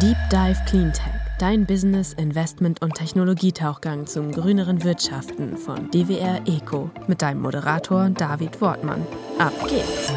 Deep 0.00 0.16
Dive 0.30 0.64
Cleantech, 0.64 1.12
dein 1.40 1.66
Business, 1.66 2.12
Investment 2.12 2.80
und 2.82 2.94
Technologietauchgang 2.94 4.06
zum 4.06 4.30
grüneren 4.30 4.84
Wirtschaften 4.84 5.56
von 5.56 5.90
DWR 5.90 6.40
Eco 6.46 6.88
mit 7.08 7.20
deinem 7.20 7.40
Moderator 7.40 8.08
David 8.10 8.60
Wortmann. 8.60 9.04
Ab 9.40 9.54
geht's! 9.68 10.12